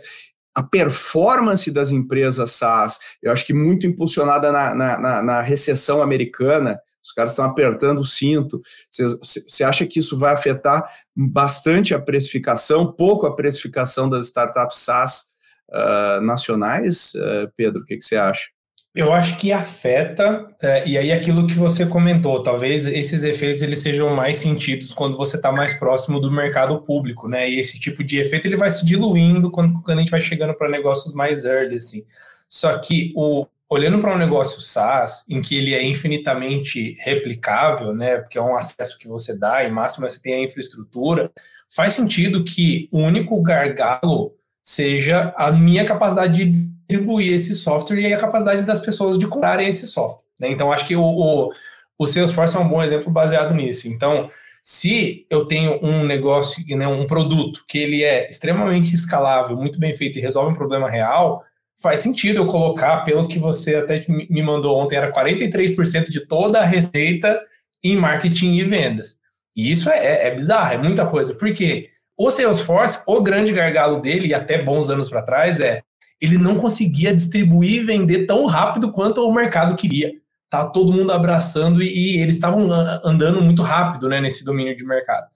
[0.54, 6.80] a performance das empresas SaaS, eu acho que muito impulsionada na, na, na recessão americana,
[7.02, 8.62] os caras estão apertando o cinto.
[8.90, 15.24] Você acha que isso vai afetar bastante a precificação, pouco a precificação das startups SaaS
[15.68, 17.12] uh, nacionais?
[17.14, 18.53] Uh, Pedro, o que você acha?
[18.94, 23.80] Eu acho que afeta, é, e aí aquilo que você comentou, talvez esses efeitos eles
[23.80, 27.50] sejam mais sentidos quando você está mais próximo do mercado público, né?
[27.50, 30.54] E esse tipo de efeito ele vai se diluindo quando, quando a gente vai chegando
[30.54, 32.04] para negócios mais early, assim.
[32.48, 38.18] Só que o, olhando para um negócio SaaS, em que ele é infinitamente replicável, né?
[38.18, 41.32] Porque é um acesso que você dá, e máximo você tem a infraestrutura,
[41.68, 48.12] faz sentido que o único gargalo seja a minha capacidade de distribuir esse software e
[48.12, 50.24] a capacidade das pessoas de comprarem esse software.
[50.38, 50.50] Né?
[50.50, 51.52] Então, acho que o, o,
[51.98, 53.88] o Salesforce é um bom exemplo baseado nisso.
[53.88, 54.30] Então,
[54.62, 59.94] se eu tenho um negócio, né, um produto que ele é extremamente escalável, muito bem
[59.94, 61.44] feito e resolve um problema real,
[61.80, 66.60] faz sentido eu colocar, pelo que você até me mandou ontem, era 43% de toda
[66.60, 67.40] a receita
[67.82, 69.16] em marketing e vendas.
[69.54, 71.34] E isso é, é, é bizarro, é muita coisa.
[71.34, 71.90] Por quê?
[72.16, 75.82] O Salesforce, o grande gargalo dele, e até bons anos para trás, é
[76.20, 80.12] ele não conseguia distribuir e vender tão rápido quanto o mercado queria.
[80.48, 82.68] Tá todo mundo abraçando e, e eles estavam
[83.04, 85.26] andando muito rápido né, nesse domínio de mercado.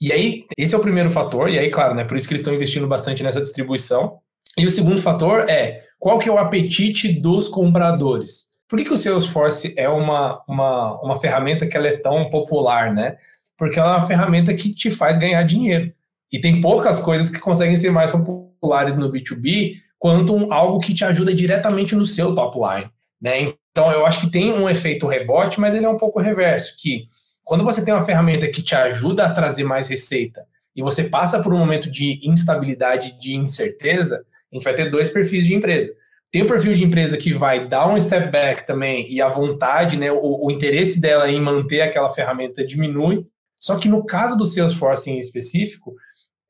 [0.00, 2.40] E aí, esse é o primeiro fator, e aí, claro, né, por isso que eles
[2.40, 4.18] estão investindo bastante nessa distribuição.
[4.56, 8.50] E o segundo fator é qual que é o apetite dos compradores.
[8.66, 12.94] Por que, que o Salesforce é uma, uma, uma ferramenta que ela é tão popular,
[12.94, 13.16] né?
[13.58, 15.92] Porque ela é uma ferramenta que te faz ganhar dinheiro.
[16.32, 21.04] E tem poucas coisas que conseguem ser mais populares no B2B quanto algo que te
[21.04, 22.90] ajuda diretamente no seu top line.
[23.20, 23.52] Né?
[23.70, 27.06] Então, eu acho que tem um efeito rebote, mas ele é um pouco reverso, que
[27.44, 31.42] quando você tem uma ferramenta que te ajuda a trazer mais receita e você passa
[31.42, 35.92] por um momento de instabilidade, de incerteza, a gente vai ter dois perfis de empresa.
[36.32, 39.98] Tem o perfil de empresa que vai dar um step back também e a vontade,
[39.98, 43.26] né, o, o interesse dela em manter aquela ferramenta diminui.
[43.54, 45.94] Só que no caso do Salesforce em específico,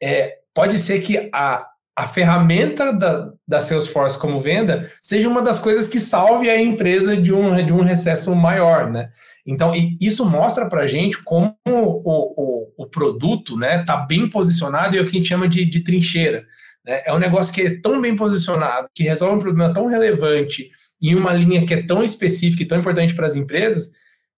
[0.01, 5.59] é, pode ser que a, a ferramenta da, da Salesforce como venda seja uma das
[5.59, 9.11] coisas que salve a empresa de um, de um recesso maior, né?
[9.47, 14.95] Então, isso mostra para a gente como o, o, o produto né, tá bem posicionado
[14.95, 16.45] e é o que a gente chama de, de trincheira.
[16.85, 17.03] Né?
[17.05, 20.71] É um negócio que é tão bem posicionado, que resolve um problema tão relevante
[21.03, 23.91] em uma linha que é tão específica e tão importante para as empresas,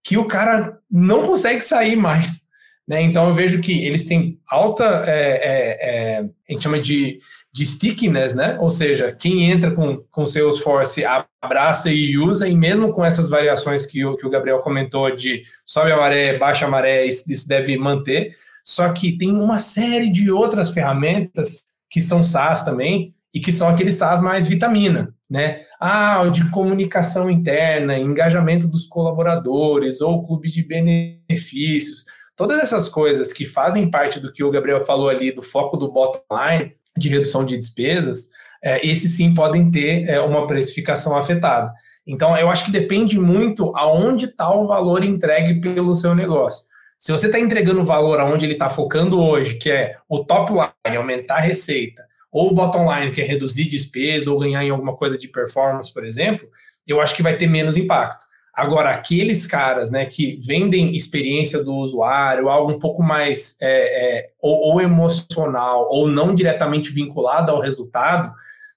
[0.04, 2.41] que o cara não consegue sair mais.
[2.86, 3.02] Né?
[3.02, 7.18] Então eu vejo que eles têm alta, é, é, é, a gente chama de,
[7.52, 8.58] de stickiness, né?
[8.60, 11.04] ou seja, quem entra com, com Salesforce
[11.40, 15.42] abraça e usa, e mesmo com essas variações que o, que o Gabriel comentou de
[15.64, 20.10] sobe a maré, baixa a maré, isso, isso deve manter, só que tem uma série
[20.10, 25.64] de outras ferramentas que são SaaS também, e que são aqueles SaaS mais vitamina, né?
[25.80, 32.04] Ah, de comunicação interna, engajamento dos colaboradores, ou clube de benefícios,
[32.36, 35.90] todas essas coisas que fazem parte do que o Gabriel falou ali, do foco do
[35.90, 38.28] bottom line, de redução de despesas,
[38.62, 41.72] é, esses sim podem ter é, uma precificação afetada.
[42.06, 46.64] Então, eu acho que depende muito aonde está o valor entregue pelo seu negócio.
[46.98, 50.96] Se você está entregando valor aonde ele está focando hoje, que é o top line,
[50.96, 54.96] aumentar a receita, ou o bottom line, que é reduzir despesa ou ganhar em alguma
[54.96, 56.48] coisa de performance, por exemplo,
[56.86, 58.24] eu acho que vai ter menos impacto.
[58.54, 64.30] Agora, aqueles caras né, que vendem experiência do usuário, algo um pouco mais é, é,
[64.38, 68.30] ou, ou, emocional, ou não diretamente vinculado ao resultado,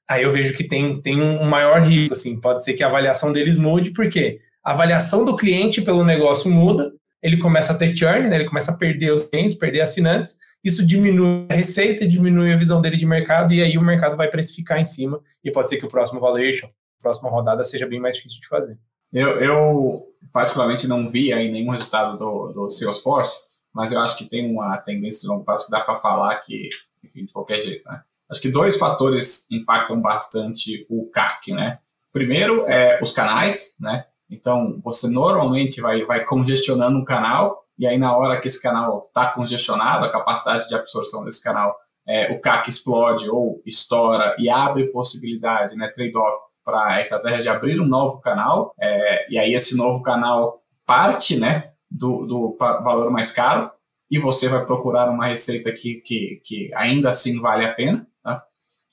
[0.07, 2.13] aí eu vejo que tem, tem um maior risco.
[2.13, 6.49] Assim, pode ser que a avaliação deles mude, porque a avaliação do cliente pelo negócio
[6.49, 10.38] muda, ele começa a ter churn, né, ele começa a perder os clientes, perder assinantes,
[10.63, 14.29] isso diminui a receita, diminui a visão dele de mercado, e aí o mercado vai
[14.29, 17.99] precificar em cima, e pode ser que o próximo valuation, a próxima rodada, seja bem
[17.99, 18.77] mais difícil de fazer.
[19.11, 24.25] Eu, eu particularmente não vi aí nenhum resultado do, do Salesforce, mas eu acho que
[24.25, 26.69] tem uma tendência de longo prazo que dá para falar que,
[27.03, 28.01] enfim, de qualquer jeito, né?
[28.29, 31.79] Acho que dois fatores impactam bastante o CAC, né?
[32.11, 34.05] Primeiro é os canais, né?
[34.29, 39.05] Então, você normalmente vai, vai congestionando um canal, e aí na hora que esse canal
[39.07, 44.49] está congestionado, a capacidade de absorção desse canal, é, o CAC explode ou estoura e
[44.49, 49.54] abre possibilidade, né, trade-off, para a estratégia de abrir um novo canal, é, e aí
[49.54, 53.71] esse novo canal parte né, do, do valor mais caro,
[54.10, 58.08] e você vai procurar uma receita que, que, que ainda assim vale a pena.
[58.23, 58.43] Tá?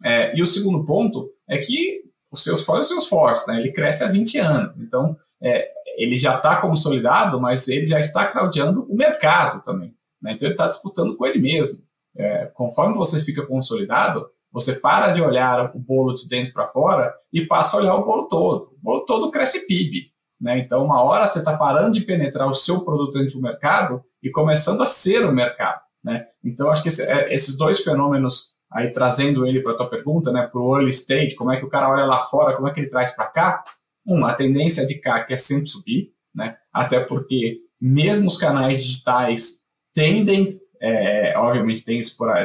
[0.05, 3.61] É, e o segundo ponto é que o Salesforce é o Salesforce, né?
[3.61, 4.75] ele cresce há 20 anos.
[4.79, 9.95] Então, é, ele já está consolidado, mas ele já está craudiando o mercado também.
[10.21, 10.33] Né?
[10.33, 11.87] Então, ele está disputando com ele mesmo.
[12.17, 17.13] É, conforme você fica consolidado, você para de olhar o bolo de dentro para fora
[17.33, 18.75] e passa a olhar o bolo todo.
[18.77, 20.13] O bolo todo cresce PIB.
[20.41, 20.59] Né?
[20.59, 24.31] Então, uma hora você está parando de penetrar o seu produto dentro do mercado e
[24.31, 25.81] começando a ser o mercado.
[26.05, 26.27] Né?
[26.45, 30.33] Então, acho que esse, é, esses dois fenômenos aí trazendo ele para a tua pergunta,
[30.33, 32.73] né, para o early stage, como é que o cara olha lá fora, como é
[32.73, 33.63] que ele traz para cá?
[34.05, 39.67] Uma, a tendência de CAC é sempre subir, né, até porque mesmo os canais digitais
[39.95, 42.01] tendem, é, obviamente tem,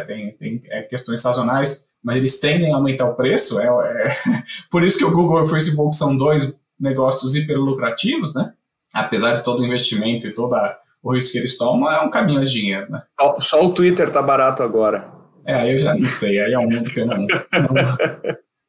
[0.05, 4.09] tem, tem é, questões sazonais, mas eles tendem a aumentar o preço, é, é
[4.69, 8.53] por isso que o Google e o Facebook são dois negócios hiper lucrativos, né,
[8.93, 12.43] apesar de todo o investimento e toda o risco que eles tomam, é um caminho
[12.45, 13.01] de dinheiro, né.
[13.19, 15.17] Só, só o Twitter tá barato agora.
[15.45, 17.27] É, aí eu já não sei, aí é um mundo que eu não, não,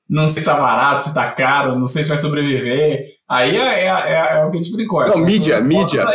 [0.08, 3.18] não sei se tá barato, se tá caro, não sei se vai sobreviver.
[3.28, 5.06] Aí é, é, é, é o que a gente brincou.
[5.06, 6.06] Não, mídia, mídia.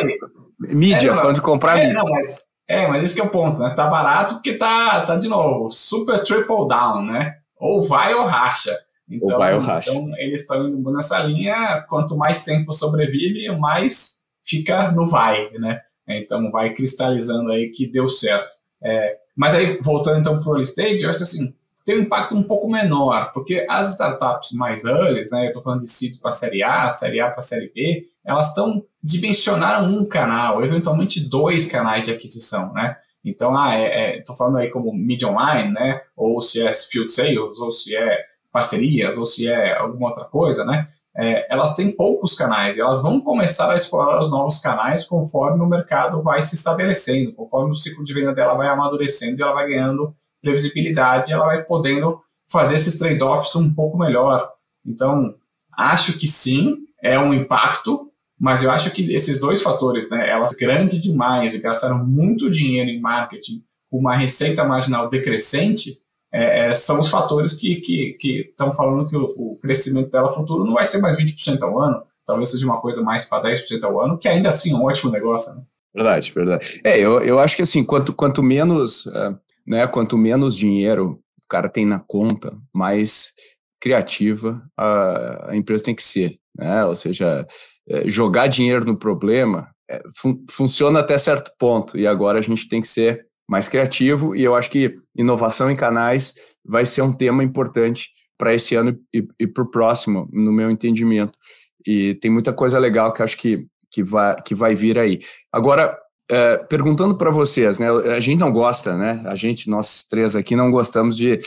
[0.60, 1.94] Mídia, é, falando de comprar é, mídia.
[1.94, 3.71] Não, mas, é, mas esse que é o ponto, né?
[3.71, 7.36] Tá barato porque tá, tá de novo, super triple down, né?
[7.58, 8.78] Ou vai ou racha.
[9.10, 9.91] Então, ou vai ou racha.
[9.91, 15.82] Então, eles estão indo nessa linha, quanto mais tempo sobrevive, mais fica no vai, né?
[16.08, 18.56] Então vai cristalizando aí que deu certo.
[18.82, 22.04] É, mas aí, voltando então para o early stage, eu acho que assim, tem um
[22.04, 26.22] impacto um pouco menor, porque as startups mais early, né, eu estou falando de sítio
[26.22, 31.69] para série A, série A para série B, elas estão dimensionaram um canal, eventualmente dois
[31.69, 32.96] canais de aquisição, né?
[33.26, 36.02] Então, ah, estou é, é, falando aí como media online, né?
[36.15, 38.19] Ou se é field sales, ou se é
[38.52, 40.88] parcerias, ou se é alguma outra coisa, né?
[41.15, 45.63] é, elas têm poucos canais e elas vão começar a explorar os novos canais conforme
[45.63, 49.54] o mercado vai se estabelecendo, conforme o ciclo de venda dela vai amadurecendo e ela
[49.54, 54.52] vai ganhando previsibilidade, ela vai podendo fazer esses trade-offs um pouco melhor.
[54.86, 55.34] Então,
[55.76, 60.52] acho que sim, é um impacto, mas eu acho que esses dois fatores, né, elas
[60.52, 65.98] grandes demais e gastaram muito dinheiro em marketing com uma receita marginal decrescente,
[66.32, 70.74] é, é, são os fatores que estão falando que o, o, crescimento dela futuro não
[70.74, 74.18] vai ser mais 20% ao ano, talvez seja uma coisa mais para 10% ao ano,
[74.18, 75.56] que ainda assim é um ótimo negócio.
[75.56, 75.64] Né?
[75.94, 76.82] Verdade, verdade.
[76.84, 81.47] É, eu, eu acho que assim, quanto, quanto menos, uh, né, quanto menos dinheiro o
[81.47, 83.34] cara tem na conta, mais
[83.80, 86.86] criativa a, a empresa tem que ser, né?
[86.86, 87.45] Ou seja,
[87.88, 92.67] é, jogar dinheiro no problema é, fun funciona até certo ponto, e agora a gente
[92.67, 97.12] tem que ser mais criativo, e eu acho que inovação em canais vai ser um
[97.13, 101.38] tema importante para esse ano e, e para o próximo, no meu entendimento.
[101.86, 105.19] E tem muita coisa legal que acho que, que, vai, que vai vir aí.
[105.52, 105.97] Agora,
[106.34, 107.88] é, perguntando para vocês, né?
[107.89, 109.22] A gente não gosta, né?
[109.26, 111.38] A gente, nós três aqui, não gostamos de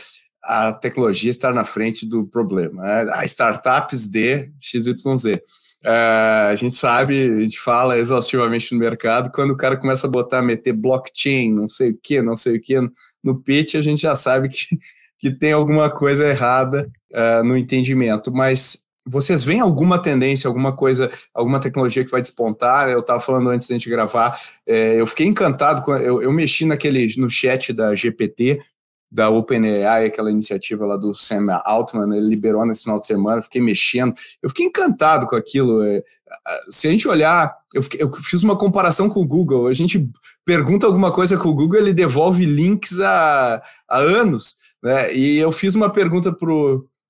[0.41, 2.81] a tecnologia estar na frente do problema.
[2.81, 3.11] Né?
[3.13, 5.41] A startups de XYZ.
[5.85, 10.09] Uh, a gente sabe, a gente fala exaustivamente no mercado, quando o cara começa a
[10.09, 12.75] botar, meter blockchain, não sei o que, não sei o que,
[13.21, 14.77] no pitch, a gente já sabe que,
[15.19, 18.31] que tem alguma coisa errada uh, no entendimento.
[18.31, 22.89] Mas vocês veem alguma tendência, alguma coisa, alguma tecnologia que vai despontar?
[22.89, 26.65] Eu estava falando antes da gente gravar, é, eu fiquei encantado, com, eu, eu mexi
[26.65, 28.59] naquele, no chat da GPT,
[29.09, 33.61] da OpenAI, aquela iniciativa lá do Sam Altman, ele liberou nesse final de semana, fiquei
[33.61, 35.81] mexendo, eu fiquei encantado com aquilo.
[35.81, 36.03] É,
[36.69, 40.09] se a gente olhar, eu, fiquei, eu, fiz uma comparação com o Google, a gente
[40.43, 45.13] pergunta alguma coisa com o Google, ele devolve links há, há anos, né?
[45.15, 46.31] E eu fiz uma pergunta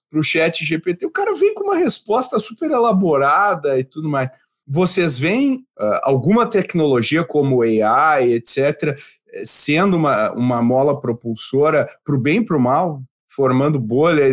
[0.10, 4.30] pro pro chat GPT, o cara vem com uma resposta super elaborada e tudo mais.
[4.66, 8.98] Vocês veem uh, alguma tecnologia como AI, etc.,
[9.44, 14.24] sendo uma, uma mola propulsora para o bem e para o mal, formando bolha,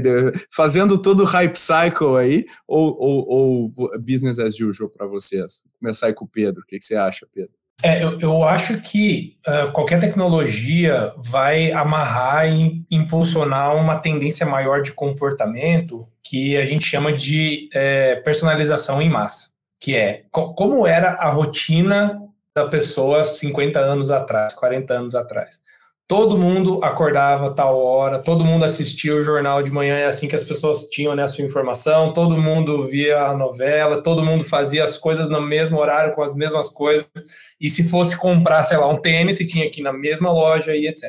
[0.51, 5.63] fazendo todo o hype cycle aí, ou, ou, ou business as usual para vocês?
[5.65, 6.63] Vou começar aí com o Pedro.
[6.63, 7.53] O que, que você acha, Pedro?
[7.83, 14.83] É, eu, eu acho que uh, qualquer tecnologia vai amarrar e impulsionar uma tendência maior
[14.83, 20.87] de comportamento que a gente chama de é, personalização em massa, que é co como
[20.87, 22.19] era a rotina
[22.57, 25.61] da pessoa 50 anos atrás, 40 anos atrás.
[26.07, 30.37] Todo mundo acordava tal hora, todo mundo assistia o jornal de manhã, é assim que
[30.37, 34.85] as pessoas tinham né, a sua informação, todo mundo via a novela, todo mundo fazia
[34.85, 37.07] as coisas no mesmo horário, com as mesmas coisas,
[37.59, 41.05] e se fosse comprar, sei lá, um tênis, tinha aqui na mesma loja e etc.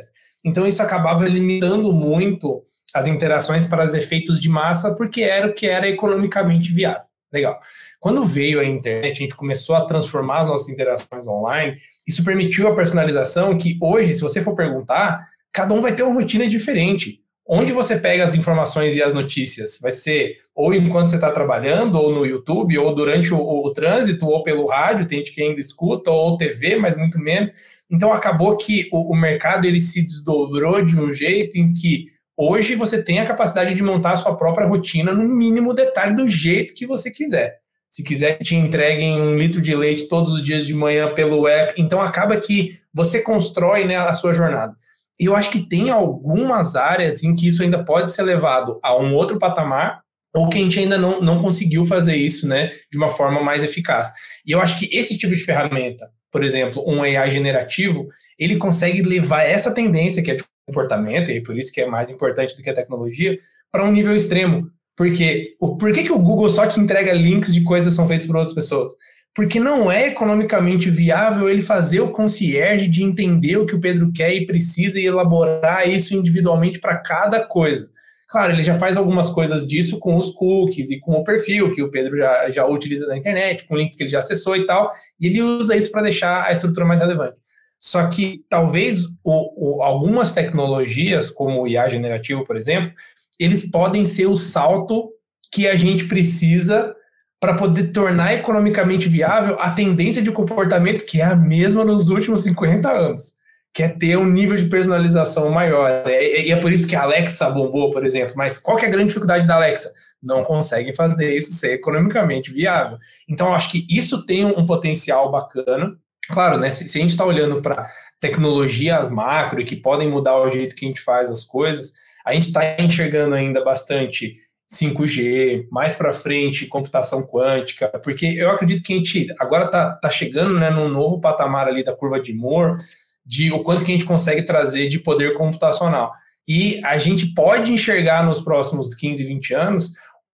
[0.46, 5.54] Então isso acabava limitando muito as interações para os efeitos de massa, porque era o
[5.54, 7.04] que era economicamente viável.
[7.34, 7.60] Legal.
[8.06, 11.76] Quando veio a internet, a gente começou a transformar as nossas interações online,
[12.08, 16.13] isso permitiu a personalização que hoje, se você for perguntar, cada um vai ter uma
[16.13, 17.20] rotina diferente.
[17.48, 19.80] Onde você pega as informações e as notícias?
[19.82, 24.28] Vai ser ou enquanto você está trabalhando, ou no YouTube, ou durante o, o, trânsito,
[24.28, 27.52] ou pelo rádio, tem gente que ainda escuta, ou TV, mas muito menos.
[27.89, 32.06] Então acabou que o, o mercado ele se desdobrou de um jeito em que
[32.38, 36.28] hoje você tem a capacidade de montar a sua própria rotina no mínimo detalhe do
[36.28, 37.64] jeito que você quiser
[37.96, 41.82] se quiser te entreguem um litro de leite todos os dias de manhã pelo app.
[41.82, 44.76] Então acaba que você constrói né, a sua jornada.
[45.18, 48.98] E eu acho que tem algumas áreas em que isso ainda pode ser levado a
[48.98, 50.02] um outro patamar,
[50.36, 53.64] ou que a gente ainda não, não conseguiu fazer isso né, de uma forma mais
[53.64, 54.12] eficaz.
[54.46, 59.04] E eu acho que esse tipo de ferramenta, por exemplo, um AI generativo, ele consegue
[59.04, 62.62] levar essa tendência que é de comportamento, e por isso que é mais importante do
[62.62, 63.40] que a tecnologia,
[63.72, 64.70] para um nível extremo.
[64.96, 68.08] Porque o, por que, que o Google só te entrega links de coisas que são
[68.08, 68.94] feitas por outras pessoas?
[69.34, 74.12] Porque não é economicamente viável ele fazer o concierge de entender o que o Pedro
[74.14, 77.90] quer e precisa e elaborar isso individualmente para cada coisa.
[78.30, 81.84] Claro, ele já faz algumas coisas disso com os cookies e com o perfil que
[81.84, 84.92] o Pedro já, já utiliza na internet, com links que ele já acessou e tal,
[85.20, 87.36] e ele usa isso para deixar a estrutura mais relevante.
[87.80, 92.92] Só que talvez o, o, algumas tecnologias, como o IA generativo, por exemplo,
[93.39, 95.10] eles podem ser o salto
[95.52, 96.95] que a gente precisa
[97.39, 102.43] para poder tornar economicamente viável a tendência de comportamento que é a mesma nos últimos
[102.43, 103.34] 50 anos,
[103.74, 106.04] que é ter um nível de personalização maior.
[106.08, 108.34] E é por isso que a Alexa bombou, por exemplo.
[108.36, 109.91] Mas qual que é a grande dificuldade da Alexa?
[110.24, 112.98] Não conseguem fazer isso ser economicamente viável.
[113.30, 115.95] Então, acho que isso tem um potencial bacana.
[116.30, 117.88] Claro, né, se, se a gente está olhando para
[118.19, 121.93] tecnologias macro e que podem mudar o jeito que a gente faz as coisas,
[122.26, 124.38] a gente está enxergando ainda bastante
[124.72, 130.10] 5G, mais para frente computação quântica, porque eu acredito que a gente agora está tá
[130.10, 132.82] chegando né, num novo patamar ali da curva de Moore,
[133.24, 136.12] de o quanto que a gente consegue trazer de poder computacional.
[136.47, 139.91] E a gente pode enxergar nos próximos 15, 20 anos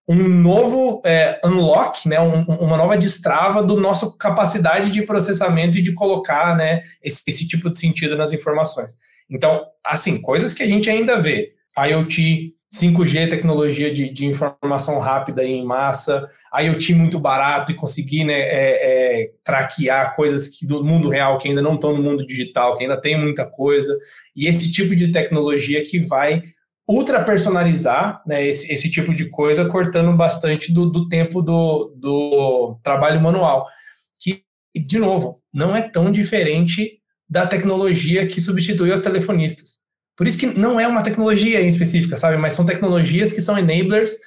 [0.07, 5.81] um novo é, unlock, né, um, uma nova destrava do nossa capacidade de processamento e
[5.81, 8.93] de colocar né, esse, esse tipo de sentido nas informações.
[9.29, 15.43] Então, assim, coisas que a gente ainda vê IoT, 5G, tecnologia de, de informação rápida
[15.43, 20.83] e em massa, IoT muito barato e conseguir né, é, é, traquear coisas que do
[20.83, 23.97] mundo real que ainda não estão no mundo digital, que ainda tem muita coisa,
[24.35, 26.41] e esse tipo de tecnologia que vai
[26.87, 32.79] ultra personalizar né, esse, esse tipo de coisa, cortando bastante do, do tempo do, do
[32.83, 33.67] trabalho manual.
[34.19, 34.43] Que,
[34.75, 36.99] de novo, não é tão diferente
[37.29, 39.80] da tecnologia que substituiu os telefonistas.
[40.15, 42.37] Por isso que não é uma tecnologia em específica, sabe?
[42.37, 44.17] Mas são tecnologias que são enablers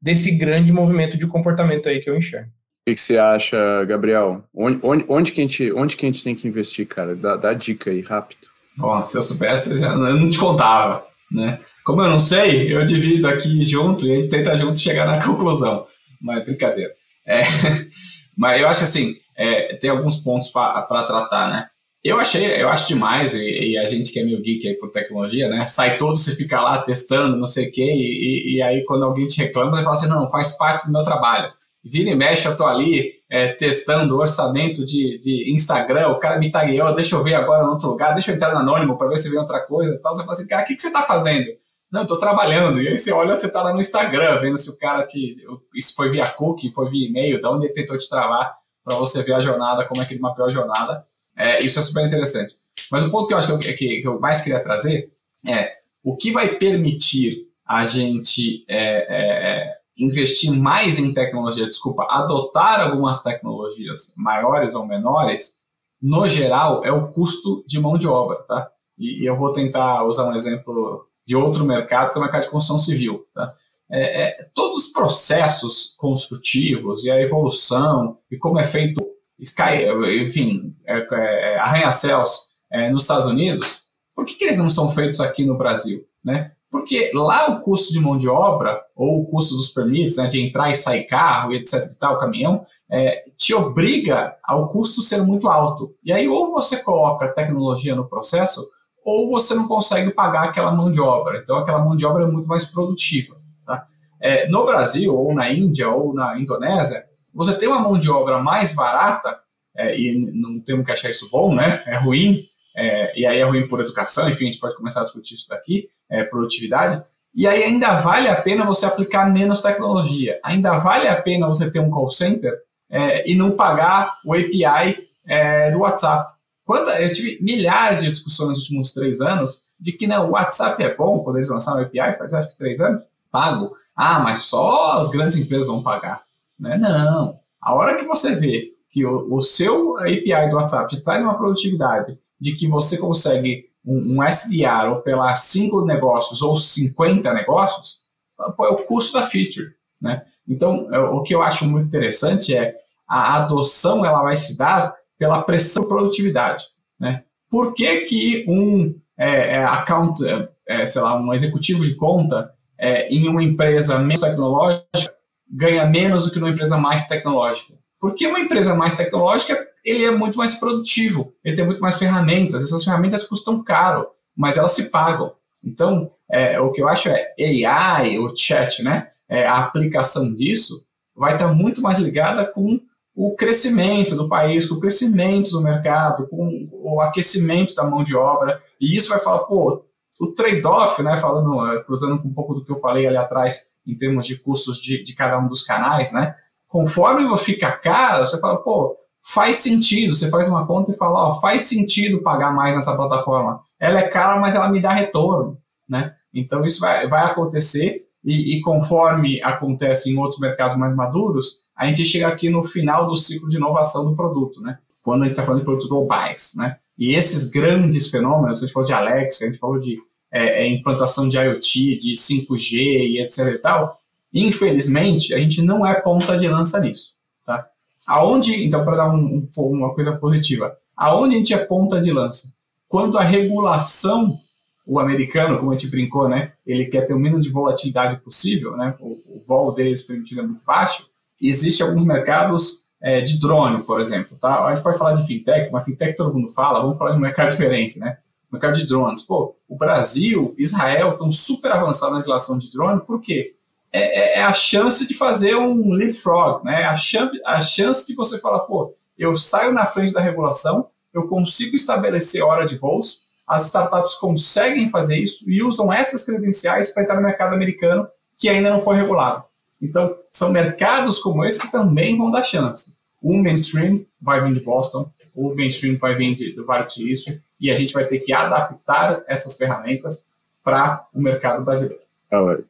[0.00, 2.48] desse grande movimento de comportamento aí que eu enxergo.
[2.48, 4.42] O que, que você acha, Gabriel?
[4.52, 7.14] Onde, onde, onde, que a gente, onde que a gente tem que investir, cara?
[7.14, 8.48] Dá, dá dica aí, rápido.
[8.76, 11.60] Bom, se eu soubesse, eu, já, eu não te contava, né?
[11.84, 15.22] Como eu não sei, eu divido aqui junto e a gente tenta junto chegar na
[15.24, 15.86] conclusão.
[16.20, 16.92] Mas brincadeira.
[17.26, 17.42] É,
[18.36, 21.68] mas eu acho assim, é, tem alguns pontos para tratar, né?
[22.04, 24.90] Eu achei, eu acho demais, e, e, a gente que é meio geek aí por
[24.90, 25.66] tecnologia, né?
[25.68, 29.26] Sai todo, você fica lá testando, não sei o quê, e, e, aí quando alguém
[29.26, 31.52] te reclama, você fala assim, não, faz parte do meu trabalho.
[31.84, 36.50] Vira e mexe, eu tô ali é, testando orçamento de, de Instagram, o cara me
[36.50, 39.18] tagueou, deixa eu ver agora no outro lugar, deixa eu entrar no anônimo para ver
[39.18, 40.14] se vem outra coisa tal.
[40.14, 41.46] Você fala assim, cara, o que, que você tá fazendo?
[41.90, 42.80] Não, tô trabalhando.
[42.80, 45.34] E aí você olha, você tá lá no Instagram, vendo se o cara te.
[45.74, 49.22] Isso foi via cookie, foi via e-mail, de onde ele tentou te travar, para você
[49.22, 51.04] ver a jornada, como é que ele mapeou a jornada.
[51.42, 52.54] É, isso é super interessante.
[52.90, 55.10] Mas o ponto que eu acho que eu, que, que eu mais queria trazer
[55.46, 55.72] é
[56.04, 63.22] o que vai permitir a gente é, é, investir mais em tecnologia, desculpa, adotar algumas
[63.22, 65.62] tecnologias maiores ou menores,
[66.00, 68.68] no geral, é o custo de mão de obra, tá?
[68.98, 72.42] E, e eu vou tentar usar um exemplo de outro mercado, que é o mercado
[72.42, 73.24] de construção civil.
[73.34, 73.54] Tá?
[73.90, 79.02] É, é, todos os processos construtivos e a evolução e como é feito
[79.42, 79.86] Sky,
[80.24, 85.20] enfim, é, é, arranha-céus é, nos Estados Unidos, por que, que, eles não são feitos
[85.20, 86.04] aqui no Brasil?
[86.24, 86.52] Né?
[86.70, 90.40] Porque lá o custo de mão de obra, ou o custo dos permits, né, de
[90.40, 95.48] entrar e sair carro, etc e tal, caminhão, é, te obriga ao custo ser muito
[95.48, 95.94] alto.
[96.04, 98.62] E aí ou você coloca tecnologia no processo,
[99.04, 101.38] ou você não consegue pagar aquela mão de obra.
[101.42, 103.36] Então, aquela mão de obra é muito mais produtiva.
[103.66, 103.86] Tá?
[104.20, 107.04] É, no Brasil, ou na Índia, ou na Indonésia,
[107.34, 109.38] você tem uma mão de obra mais barata,
[109.74, 111.82] é, e não temos que achar isso bom, né?
[111.86, 112.44] É ruim,
[112.76, 115.48] é, e aí é ruim por educação, enfim, a gente pode começar a discutir isso
[115.48, 117.02] daqui, é, produtividade.
[117.34, 120.38] E aí ainda vale a pena você aplicar menos tecnologia.
[120.44, 122.52] Ainda vale a pena você ter um call center
[122.90, 126.34] é, e não pagar o API é, do WhatsApp.
[126.64, 130.80] Quanta, eu tive milhares de discussões nos últimos três anos de que não, o WhatsApp
[130.82, 133.74] é bom quando eles lançaram o API, faz acho que três anos, pago.
[133.96, 136.22] Ah, mas só as grandes empresas vão pagar.
[136.62, 136.78] Né?
[136.78, 137.40] Não.
[137.60, 141.36] A hora que você vê que o, o seu API do WhatsApp te traz uma
[141.36, 148.04] produtividade de que você consegue um, um SDR operar cinco negócios ou 50 negócios,
[148.40, 149.72] é o custo da feature.
[150.00, 150.22] Né?
[150.48, 152.76] Então, é, o que eu acho muito interessante é
[153.08, 156.64] a adoção ela vai se dar pela pressão produtividade.
[156.98, 157.24] Né?
[157.50, 162.52] Por que, que um é, é, account, é, é, sei lá, um executivo de conta
[162.78, 165.11] é, em uma empresa menos tecnológica
[165.52, 167.74] ganha menos do que numa empresa mais tecnológica?
[168.00, 172.62] Porque uma empresa mais tecnológica ele é muito mais produtivo, ele tem muito mais ferramentas.
[172.62, 175.32] Essas ferramentas custam caro, mas elas se pagam.
[175.64, 177.34] Então, é, o que eu acho é
[177.66, 179.08] AI, o chat, né?
[179.28, 182.80] É, a aplicação disso vai estar muito mais ligada com
[183.14, 188.16] o crescimento do país, com o crescimento do mercado, com o aquecimento da mão de
[188.16, 189.84] obra, e isso vai falar, pô,
[190.20, 193.96] o trade-off, né, falando, eh, cruzando um pouco do que eu falei ali atrás, em
[193.96, 196.34] termos de custos de, de cada um dos canais, né,
[196.68, 201.40] conforme fica caro, você fala, pô, faz sentido, você faz uma conta e fala, ó,
[201.40, 205.58] faz sentido pagar mais nessa plataforma, ela é cara, mas ela me dá retorno,
[205.88, 211.66] né, então isso vai, vai acontecer, e, e, conforme acontece em outros mercados mais maduros,
[211.76, 214.78] a gente chega aqui no final do ciclo de inovação do produto, né?
[215.02, 216.76] Quando a gente está falando de produtos globais, né?
[217.02, 220.00] E esses grandes fenômenos, a gente falou de Alexa, a gente falou de
[220.30, 223.98] é, é implantação de IoT, de 5G e etc e tal,
[224.32, 227.66] infelizmente, a gente não é ponta de lança nisso, tá?
[228.06, 232.12] Aonde, então, para dar um, um, uma coisa positiva, aonde a gente é ponta de
[232.12, 232.54] lança?
[232.88, 234.38] Quando a regulação
[234.86, 238.76] o americano, como a gente brincou, né, ele quer ter o mínimo de volatilidade possível,
[238.76, 241.08] né, o, o vol deles permitido é muito baixo,
[241.40, 244.64] existe alguns mercados é, de drone, por exemplo, tá?
[244.64, 247.20] A gente pode falar de fintech, mas fintech todo mundo fala, vamos falar de um
[247.20, 248.18] mercado diferente, né?
[248.50, 249.22] Mercado de drones.
[249.22, 253.54] Pô, o Brasil, Israel estão super avançados na relação de drone, por quê?
[253.92, 256.84] É, é, é, a chance de fazer um leapfrog, né?
[256.84, 261.26] A chance, a chance de você falar, pô, eu saio na frente da regulação, eu
[261.26, 267.02] consigo estabelecer hora de voos, as startups conseguem fazer isso e usam essas credenciais para
[267.02, 268.06] entrar no mercado americano
[268.38, 269.44] que ainda não foi regulado.
[269.82, 272.96] Então, são mercados como esse que também vão dar chance.
[273.20, 277.42] O mainstream vai vir de Boston, o mainstream vai vir de, do Vale do Silício,
[277.60, 280.28] e a gente vai ter que adaptar essas ferramentas
[280.62, 282.02] para o mercado brasileiro.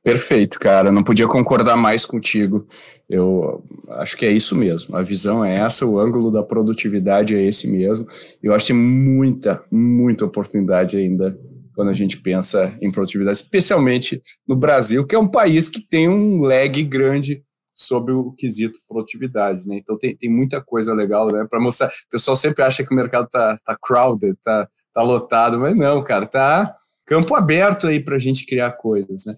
[0.03, 0.91] Perfeito, cara.
[0.91, 2.67] Não podia concordar mais contigo.
[3.09, 4.97] Eu acho que é isso mesmo.
[4.97, 8.07] A visão é essa, o ângulo da produtividade é esse mesmo.
[8.43, 11.39] Eu acho que tem muita, muita oportunidade ainda
[11.75, 16.09] quando a gente pensa em produtividade, especialmente no Brasil, que é um país que tem
[16.09, 17.43] um lag grande
[17.75, 19.79] sobre o quesito produtividade, né?
[19.79, 21.47] Então tem, tem muita coisa legal, né?
[21.49, 21.89] Para mostrar.
[21.89, 26.03] O pessoal sempre acha que o mercado tá, tá crowded, tá, tá lotado, mas não,
[26.03, 26.75] cara, tá
[27.07, 29.35] campo aberto aí para a gente criar coisas, né?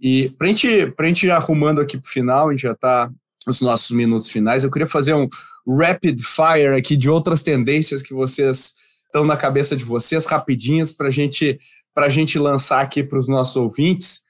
[0.00, 0.68] E para gente,
[0.98, 3.10] a gente ir arrumando aqui para o final, a gente já está
[3.46, 5.28] nos nossos minutos finais, eu queria fazer um
[5.66, 8.72] rapid fire aqui de outras tendências que vocês
[9.06, 11.58] estão na cabeça de vocês, rapidinhas, para gente,
[12.04, 14.20] a gente lançar aqui para os nossos ouvintes.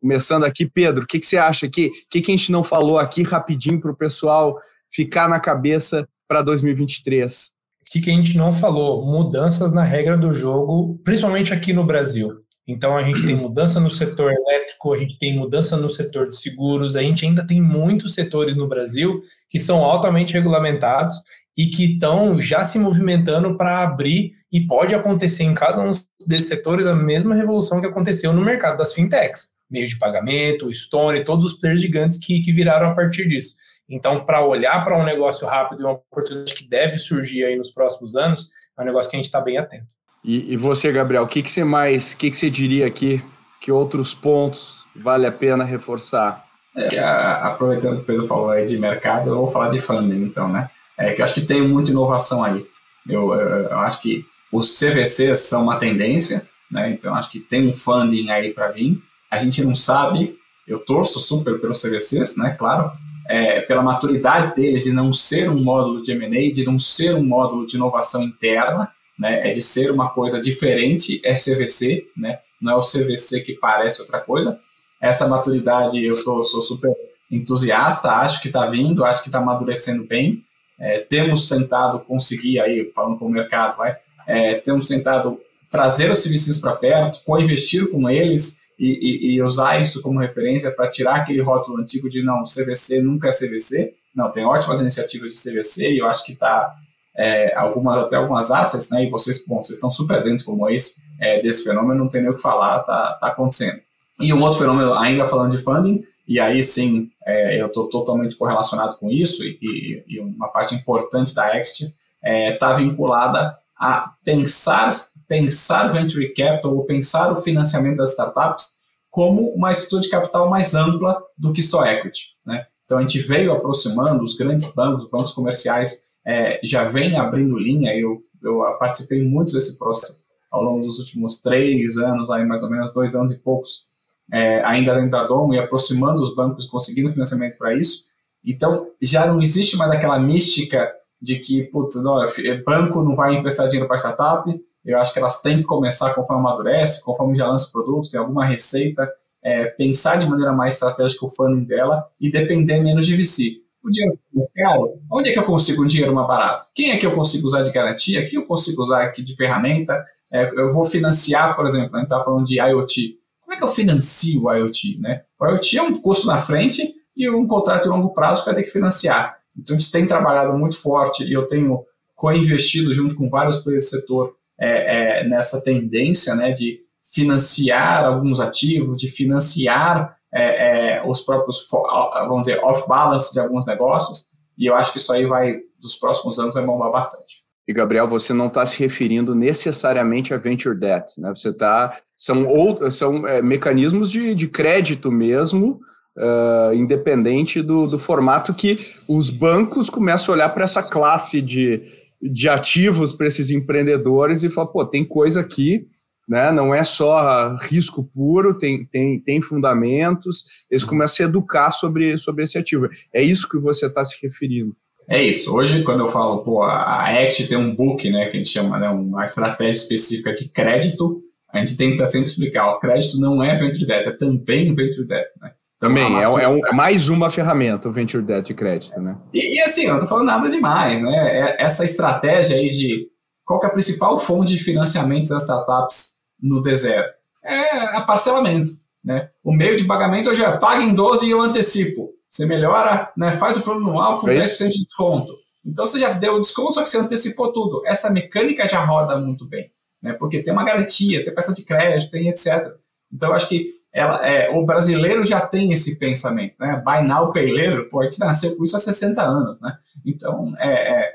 [0.00, 3.24] Começando aqui, Pedro, o que, que você acha que, que a gente não falou aqui
[3.24, 4.56] rapidinho para o pessoal
[4.92, 7.54] ficar na cabeça para 2023?
[7.88, 9.04] O que, que a gente não falou?
[9.04, 12.46] Mudanças na regra do jogo, principalmente aqui no Brasil.
[12.68, 16.36] Então a gente tem mudança no setor elétrico, a gente tem mudança no setor de
[16.36, 21.16] seguros, a gente ainda tem muitos setores no Brasil que são altamente regulamentados
[21.56, 25.90] e que estão já se movimentando para abrir e pode acontecer em cada um
[26.28, 31.24] desses setores a mesma revolução que aconteceu no mercado das fintechs, meio de pagamento, Stone,
[31.24, 33.56] todos os players gigantes que, que viraram a partir disso.
[33.88, 37.70] Então, para olhar para um negócio rápido e uma oportunidade que deve surgir aí nos
[37.70, 39.86] próximos anos, é um negócio que a gente está bem atento.
[40.24, 43.22] E, e, você, Gabriel, o que, que você mais, o que, que você diria aqui?
[43.60, 46.44] Que outros pontos vale a pena reforçar?
[46.76, 50.48] É, aproveitando que o Pedro falou aí de mercado, eu vou falar de funding, então,
[50.48, 50.68] né?
[50.98, 52.66] É que eu acho que tem muita inovação aí.
[53.08, 56.90] Eu, eu, eu acho que os CVCs são uma tendência, né?
[56.90, 59.00] Então, acho que tem um funding aí para vir.
[59.30, 60.36] A gente não sabe,
[60.66, 62.56] eu torço super pelos CVCs, né?
[62.58, 62.92] Claro,
[63.28, 67.24] é, pela maturidade deles de não ser um módulo de M&A, de não ser um
[67.24, 72.72] módulo de inovação interna, né, é de ser uma coisa diferente, é CVC, né, não
[72.72, 74.58] é o CVC que parece outra coisa.
[75.00, 76.92] Essa maturidade eu tô, sou super
[77.30, 80.42] entusiasta, acho que está vindo, acho que está amadurecendo bem.
[80.78, 83.96] É, temos tentado conseguir aí, falando com o mercado, vai,
[84.26, 89.80] é, temos tentado trazer os CVCs para perto, co-investir com eles, e, e, e usar
[89.80, 93.94] isso como referência para tirar aquele rótulo antigo de não, CVC nunca é CVC.
[94.14, 96.74] Não, tem ótimas iniciativas de CVC e eu acho que está
[97.16, 99.04] é, algumas, até algumas assets, né?
[99.04, 102.30] E vocês, bom, vocês estão super dentro como esse, é, desse fenômeno, não tem nem
[102.30, 103.80] o que falar, tá, tá acontecendo.
[104.20, 108.36] E um outro fenômeno, ainda falando de funding, e aí sim, é, eu estou totalmente
[108.36, 114.12] correlacionado com isso, e, e, uma parte importante da Exit está é, tá vinculada a
[114.24, 114.90] pensar,
[115.28, 118.76] pensar venture capital ou pensar o financiamento das startups
[119.10, 122.34] como uma estrutura de capital mais ampla do que só equity.
[122.44, 122.66] Né?
[122.84, 127.58] Então a gente veio aproximando os grandes bancos, os bancos comerciais é, já vem abrindo
[127.58, 127.94] linha.
[127.94, 132.70] Eu, eu participei muito desse processo ao longo dos últimos três anos, aí mais ou
[132.70, 133.86] menos dois anos e poucos,
[134.32, 138.06] é, ainda dentro da Domo e aproximando os bancos, conseguindo financiamento para isso.
[138.44, 142.24] Então já não existe mais aquela mística de que, putz, não,
[142.64, 144.48] banco não vai emprestar dinheiro para startup,
[144.84, 148.20] eu acho que elas têm que começar conforme amadurece, conforme já lança o produto, tem
[148.20, 149.10] alguma receita,
[149.42, 153.62] é, pensar de maneira mais estratégica o funding dela e depender menos de VC.
[153.82, 154.18] O dinheiro
[154.54, 156.68] caro, onde é que eu consigo um dinheiro mais barato?
[156.74, 158.24] Quem é que eu consigo usar de garantia?
[158.24, 160.04] Quem eu consigo usar aqui de ferramenta?
[160.32, 163.18] É, eu vou financiar, por exemplo, a gente está falando de IoT.
[163.56, 164.98] É que eu financio o IoT?
[165.00, 165.22] Né?
[165.40, 166.82] O IoT é um custo na frente
[167.16, 169.38] e um contrato de longo prazo que vai ter que financiar.
[169.56, 171.82] Então, a gente tem trabalhado muito forte e eu tenho
[172.14, 178.40] co-investido junto com vários players do setor é, é, nessa tendência né, de financiar alguns
[178.40, 184.32] ativos, de financiar é, é os próprios, vamos dizer, off-balance de alguns negócios.
[184.58, 187.35] E eu acho que isso aí vai, dos próximos anos, vai bombar bastante.
[187.68, 191.30] E, Gabriel, você não está se referindo necessariamente a venture debt, né?
[191.34, 191.98] Você está.
[192.16, 195.80] São, ou, são é, mecanismos de, de crédito mesmo,
[196.16, 201.82] uh, independente do, do formato que os bancos começam a olhar para essa classe de,
[202.22, 205.88] de ativos para esses empreendedores e falar, pô, tem coisa aqui,
[206.28, 206.50] né?
[206.52, 212.16] Não é só risco puro, tem, tem, tem fundamentos, eles começam a se educar sobre,
[212.16, 212.88] sobre esse ativo.
[213.12, 214.74] É isso que você está se referindo.
[215.08, 215.54] É isso.
[215.54, 218.78] Hoje, quando eu falo, pô, a Act tem um book, né, que a gente chama,
[218.78, 223.54] né, uma estratégia específica de crédito, a gente tenta sempre explicar, o crédito não é
[223.56, 225.52] venture debt, é também venture debt, né?
[225.78, 229.16] Também, é, é, um, é, mais uma ferramenta, o Venture Debt de crédito, né?
[229.32, 231.14] E, e assim, eu não estou falando nada demais, né?
[231.14, 233.08] É, essa estratégia aí de
[233.44, 237.04] qual é a principal fonte de financiamento das startups no D0?
[237.44, 238.72] É a parcelamento.
[239.04, 239.28] Né?
[239.44, 242.08] O meio de pagamento hoje é paga em 12 e eu antecipo.
[242.36, 245.32] Você melhora, né, faz o plano anual com é 10% de desconto.
[245.64, 247.82] Então você já deu o desconto, só que você antecipou tudo.
[247.86, 249.70] Essa mecânica já roda muito bem,
[250.02, 250.12] né?
[250.12, 252.74] porque tem uma garantia, tem cartão de crédito, tem etc.
[253.10, 256.56] Então eu acho que ela, é, o brasileiro já tem esse pensamento.
[256.60, 256.82] Né?
[256.84, 259.58] Buy now, later, pô, a gente nasceu com isso há 60 anos.
[259.62, 259.74] Né?
[260.04, 261.12] Então, é, é,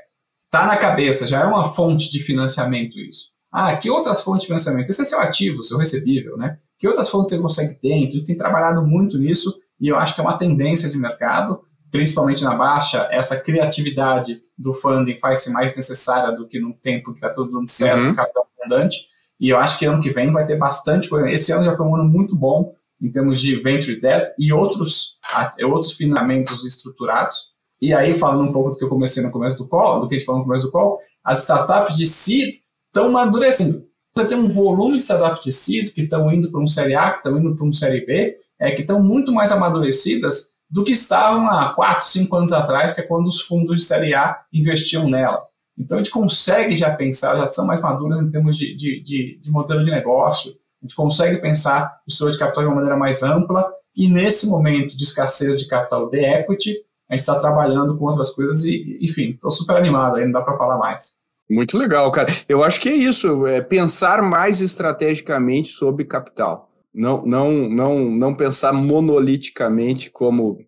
[0.50, 3.30] tá na cabeça, já é uma fonte de financiamento isso.
[3.52, 4.90] Ah, que outras fontes de financiamento?
[4.90, 6.58] Esse é seu ativo, seu recebível, né?
[6.78, 7.94] Que outras fontes você consegue ter?
[7.94, 10.96] Então, a gente tem trabalhando muito nisso e eu acho que é uma tendência de
[10.96, 11.60] mercado,
[11.90, 17.18] principalmente na baixa, essa criatividade do funding faz-se mais necessária do que no tempo que
[17.18, 18.14] está tudo dando certo, uhum.
[18.14, 18.98] capital abundante.
[19.40, 21.28] E eu acho que ano que vem vai ter bastante coisa.
[21.28, 25.18] Esse ano já foi um ano muito bom em termos de venture debt e outros,
[25.64, 27.50] outros financiamentos estruturados.
[27.80, 30.14] E aí, falando um pouco do que eu comecei no começo do call, do que
[30.14, 32.54] a gente falou no começo do call, as startups de seed
[32.88, 36.66] estão amadurecendo você tem um volume de startups de seed que estão indo para um
[36.66, 40.52] série A, que estão indo para um série B, é, que estão muito mais amadurecidas
[40.70, 44.14] do que estavam há 4, 5 anos atrás, que é quando os fundos de série
[44.14, 45.44] A investiam nelas.
[45.76, 49.40] Então a gente consegue já pensar, já são mais maduras em termos de, de, de,
[49.42, 53.22] de modelo de negócio, a gente consegue pensar estrutura de capital de uma maneira mais
[53.22, 56.76] ampla, e nesse momento de escassez de capital de equity,
[57.10, 60.40] a gente está trabalhando com outras coisas e, enfim, estou super animado aí, não dá
[60.40, 61.20] para falar mais.
[61.50, 62.32] Muito legal, cara.
[62.48, 66.71] Eu acho que é isso, é pensar mais estrategicamente sobre capital.
[66.94, 70.58] Não, não, não, não pensar monoliticamente como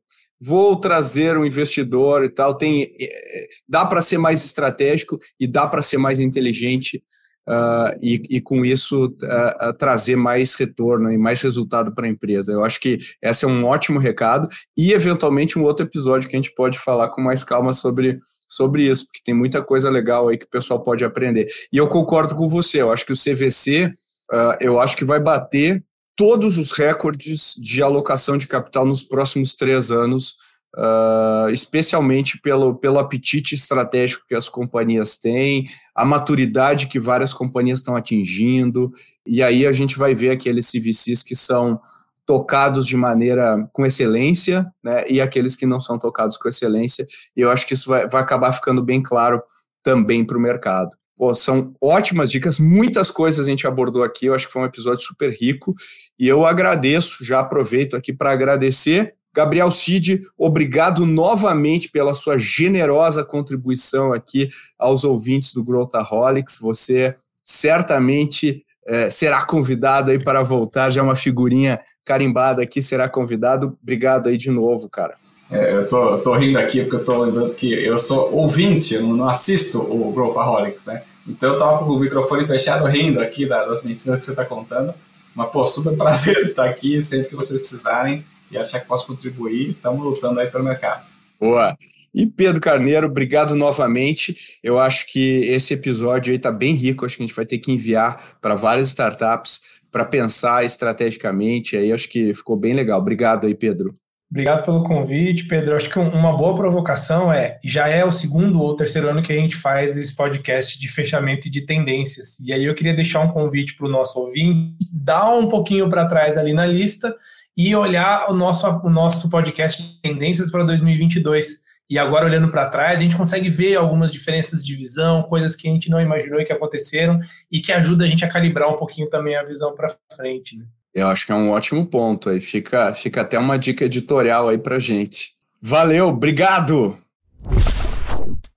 [0.40, 2.54] vou trazer um investidor e tal.
[2.54, 7.02] Tem, é, é, dá para ser mais estratégico e dá para ser mais inteligente
[7.48, 12.52] uh, e, e, com isso uh, trazer mais retorno e mais resultado para a empresa.
[12.52, 16.40] Eu acho que esse é um ótimo recado e eventualmente um outro episódio que a
[16.40, 20.38] gente pode falar com mais calma sobre sobre isso, porque tem muita coisa legal aí
[20.38, 21.48] que o pessoal pode aprender.
[21.72, 23.86] E eu concordo com você, eu acho que o CVC,
[24.32, 25.82] uh, eu acho que vai bater
[26.16, 30.36] todos os recordes de alocação de capital nos próximos três anos,
[30.76, 37.80] uh, especialmente pelo, pelo apetite estratégico que as companhias têm, a maturidade que várias companhias
[37.80, 38.92] estão atingindo,
[39.26, 41.80] e aí a gente vai ver aqueles CVCs que são
[42.26, 47.06] tocados de maneira com excelência, né, e aqueles que não são tocados com excelência,
[47.36, 49.42] e eu acho que isso vai, vai acabar ficando bem claro
[49.82, 50.96] também para o mercado.
[51.16, 54.66] Pô, são ótimas dicas, muitas coisas a gente abordou aqui, eu acho que foi um
[54.66, 55.74] episódio super rico,
[56.18, 63.24] e eu agradeço, já aproveito aqui para agradecer Gabriel Cid, obrigado novamente pela sua generosa
[63.24, 64.48] contribuição aqui
[64.78, 66.56] aos ouvintes do Growthaholics.
[66.60, 73.08] Você certamente é, será convidado aí para voltar, já é uma figurinha carimbada aqui, será
[73.08, 73.76] convidado.
[73.82, 75.16] Obrigado aí de novo, cara.
[75.54, 79.02] É, eu tô, tô rindo aqui porque eu tô lembrando que eu sou ouvinte, eu
[79.02, 81.04] não assisto o Growthaholics, né?
[81.26, 84.92] Então eu tava com o microfone fechado rindo aqui das mentiras que você tá contando.
[85.34, 89.70] Mas, pô, super prazer estar aqui sempre que vocês precisarem e achar que posso contribuir.
[89.70, 91.06] Estamos lutando aí pelo mercado.
[91.40, 91.76] Boa!
[92.12, 94.58] E Pedro Carneiro, obrigado novamente.
[94.62, 97.04] Eu acho que esse episódio aí está bem rico.
[97.04, 101.76] Acho que a gente vai ter que enviar para várias startups para pensar estrategicamente.
[101.76, 103.00] Aí acho que ficou bem legal.
[103.00, 103.92] Obrigado aí, Pedro.
[104.34, 105.76] Obrigado pelo convite, Pedro.
[105.76, 109.36] Acho que uma boa provocação é, já é o segundo ou terceiro ano que a
[109.36, 112.40] gente faz esse podcast de fechamento de tendências.
[112.40, 116.06] E aí eu queria deixar um convite para o nosso ouvinte, dar um pouquinho para
[116.06, 117.14] trás ali na lista
[117.56, 122.66] e olhar o nosso, o nosso podcast de tendências para 2022 e agora, olhando para
[122.66, 126.40] trás, a gente consegue ver algumas diferenças de visão, coisas que a gente não imaginou
[126.40, 127.20] e que aconteceram,
[127.52, 130.58] e que ajuda a gente a calibrar um pouquinho também a visão para frente.
[130.58, 130.64] Né?
[130.94, 132.30] Eu acho que é um ótimo ponto.
[132.30, 135.34] Aí fica, fica até uma dica editorial aí para gente.
[135.60, 136.98] Valeu, obrigado!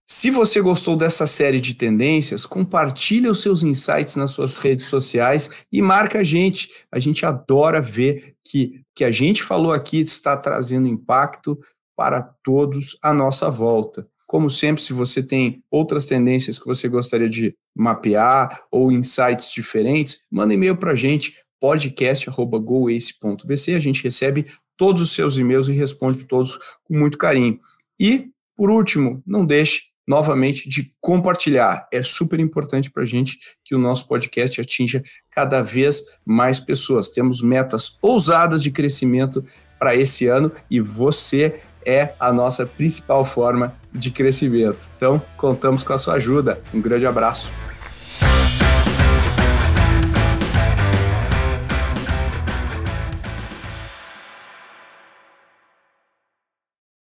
[0.06, 5.50] Se você gostou dessa série de tendências, compartilhe os seus insights nas suas redes sociais
[5.72, 6.70] e marca a gente.
[6.92, 11.56] A gente adora ver que que a gente falou aqui está trazendo impacto
[11.96, 14.08] para todos à nossa volta.
[14.26, 20.24] Como sempre, se você tem outras tendências que você gostaria de mapear ou insights diferentes,
[20.32, 23.74] manda e-mail para a gente, podcast.goace.vc.
[23.74, 24.46] A gente recebe
[24.76, 27.60] todos os seus e-mails e responde todos com muito carinho.
[28.00, 31.88] E, por último, não deixe novamente de compartilhar.
[31.92, 37.10] É super importante para a gente que o nosso podcast atinja cada vez mais pessoas.
[37.10, 39.44] Temos metas ousadas de crescimento
[39.78, 44.88] para esse ano e você é a nossa principal forma de crescimento.
[44.96, 46.62] Então, contamos com a sua ajuda.
[46.74, 47.50] Um grande abraço.